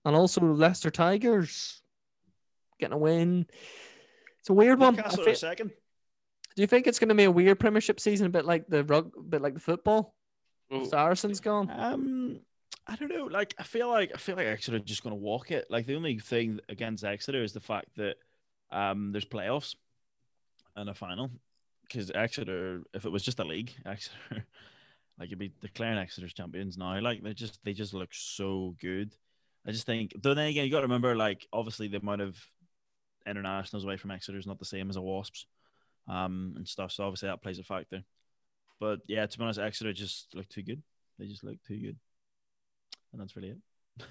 [0.05, 1.81] and also Leicester Tigers
[2.79, 3.45] getting a win.
[4.39, 4.93] It's a weird one.
[4.95, 5.71] I Newcastle fe- second.
[6.55, 8.83] do you think it's going to be a weird Premiership season, a bit like the
[8.83, 10.15] rug, a bit like the football?
[10.69, 11.69] Well, Saracens gone.
[11.71, 12.39] Um,
[12.87, 13.25] I don't know.
[13.25, 15.65] Like, I feel like I feel like Exeter are just going to walk it.
[15.69, 18.15] Like, the only thing against Exeter is the fact that
[18.71, 19.75] um, there's playoffs
[20.75, 21.29] and a final.
[21.81, 24.45] Because Exeter, if it was just a league, Exeter,
[25.19, 26.99] like you'd be declaring Exeter's champions now.
[26.99, 29.11] Like they just they just look so good.
[29.67, 30.13] I just think.
[30.21, 32.37] Though then again, you got to remember, like obviously the amount of
[33.27, 35.45] internationals away from Exeter is not the same as a Wasps,
[36.07, 36.91] um, and stuff.
[36.91, 38.03] So obviously that plays a factor.
[38.79, 40.81] But yeah, to be honest, Exeter just look too good.
[41.17, 41.97] They just look too good,
[43.11, 43.57] and that's really it.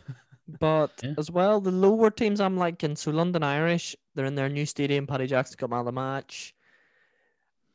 [0.61, 1.13] But Yeah.
[1.19, 2.97] as well, the lower teams I'm liking.
[2.97, 5.07] So London Irish, they're in their new stadium.
[5.07, 6.55] Paddy Jackson got man of the match.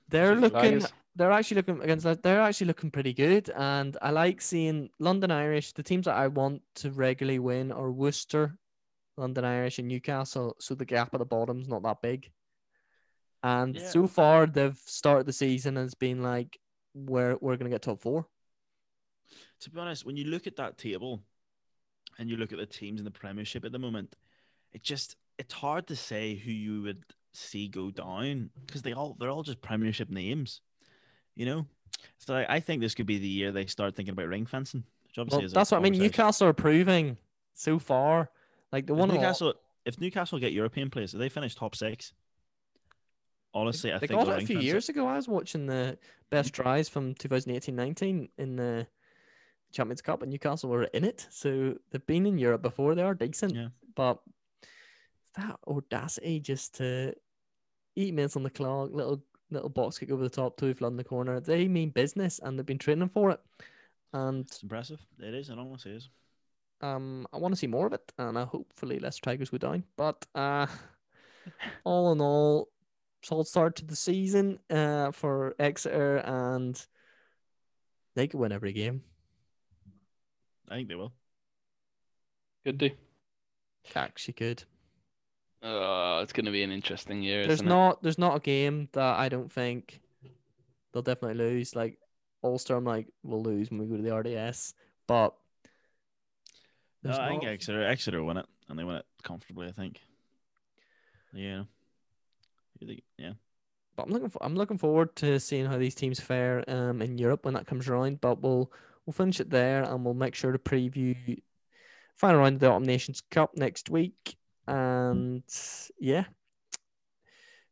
[0.09, 0.80] They're looking.
[0.80, 0.93] Tigers.
[1.16, 2.24] They're actually looking against.
[2.24, 5.74] They're actually looking pretty good, and I like seeing London Irish.
[5.74, 8.57] The teams that I want to regularly win are Worcester,
[9.18, 10.55] London Irish, and Newcastle.
[10.59, 12.32] So the gap at the bottom's not that big.
[13.43, 13.82] And Yeah.
[13.89, 16.59] so far, they've started the season as being like,
[16.95, 18.28] we're we're gonna get top four.
[19.59, 21.24] to be honest, when you look at that table,
[22.20, 24.16] and you look at the teams in the Premiership at the moment,
[24.72, 27.03] it just it's hard to say who you would
[27.34, 30.61] see go down because they all they're all just Premiership names,
[31.36, 31.66] you know.
[32.18, 34.84] So I, I think this could be the year they start thinking about ring fencing.
[35.08, 35.98] Which obviously Well, is a that's what I mean.
[35.98, 37.18] Newcastle are proving
[37.54, 38.30] so far.
[38.72, 39.54] Like the If one Newcastle,
[39.86, 42.14] if Newcastle get European place, they finish top six,
[43.54, 45.08] honestly, I they think got it a few years ago.
[45.08, 45.98] I was watching the
[46.32, 48.88] best tries from 2018-19 in the
[49.72, 51.28] Champions Cup, and Newcastle were in it.
[51.30, 52.96] So they've been in Europe before.
[52.96, 53.68] They are decent, Yeah.
[53.96, 54.20] but
[55.36, 57.14] that audacity just to
[57.96, 59.24] eat minutes on the clock, little
[59.54, 61.39] little box kick over the top, two flood in the corner.
[61.39, 63.39] They mean business, and they've been training for it.
[64.14, 64.99] And It's impressive.
[65.20, 65.49] It is.
[65.49, 66.10] It honestly is.
[66.82, 69.84] um, I want to see more of it, and uh, hopefully less Tigers go down.
[69.97, 70.68] But uh,
[71.84, 72.70] all in all,
[73.22, 76.86] solid start to the season uh, for Exeter, and
[78.16, 79.01] they could win every game.
[80.70, 81.14] I think they will.
[82.66, 82.89] Could do.
[83.95, 84.64] Actually, could.
[85.64, 87.43] Uh, it's going to be an interesting year.
[87.43, 90.01] There's isn't not there's not a game that I don't think
[90.91, 91.76] they'll definitely lose.
[91.76, 91.97] Like
[92.43, 94.74] Ulster, I'm like we'll lose when we go to the RDS,
[95.07, 95.34] but
[97.03, 99.68] No, there's I think Exeter Exeter win it, and they win it comfortably.
[99.68, 100.01] I think.
[101.34, 101.64] Yeah.
[103.18, 103.32] Yeah.
[103.95, 107.18] but I'm looking for, I'm looking forward to seeing how these teams fare um in
[107.18, 108.20] Europe when that comes around.
[108.20, 108.70] But we'll
[109.05, 111.39] we'll finish it there and we'll make sure to preview
[112.18, 114.38] final round of the Autumn Nations Cup next week.
[114.68, 115.43] And
[115.99, 116.26] yeah,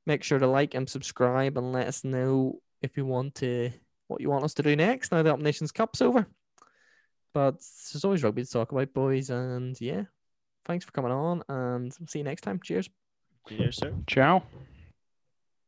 [0.05, 3.71] make sure to like and subscribe and let us know if you want to
[4.07, 5.11] what you want us to do next.
[5.11, 6.27] Now the Autumn Nations Cup's over,
[7.33, 7.55] but
[7.93, 9.29] there's always rugby to talk about, boys.
[9.29, 10.03] And yeah,
[10.65, 12.59] thanks for coming on, and see you next time.
[12.63, 12.89] Cheers.
[13.47, 13.93] Cheers, sir.
[14.07, 14.43] Ciao.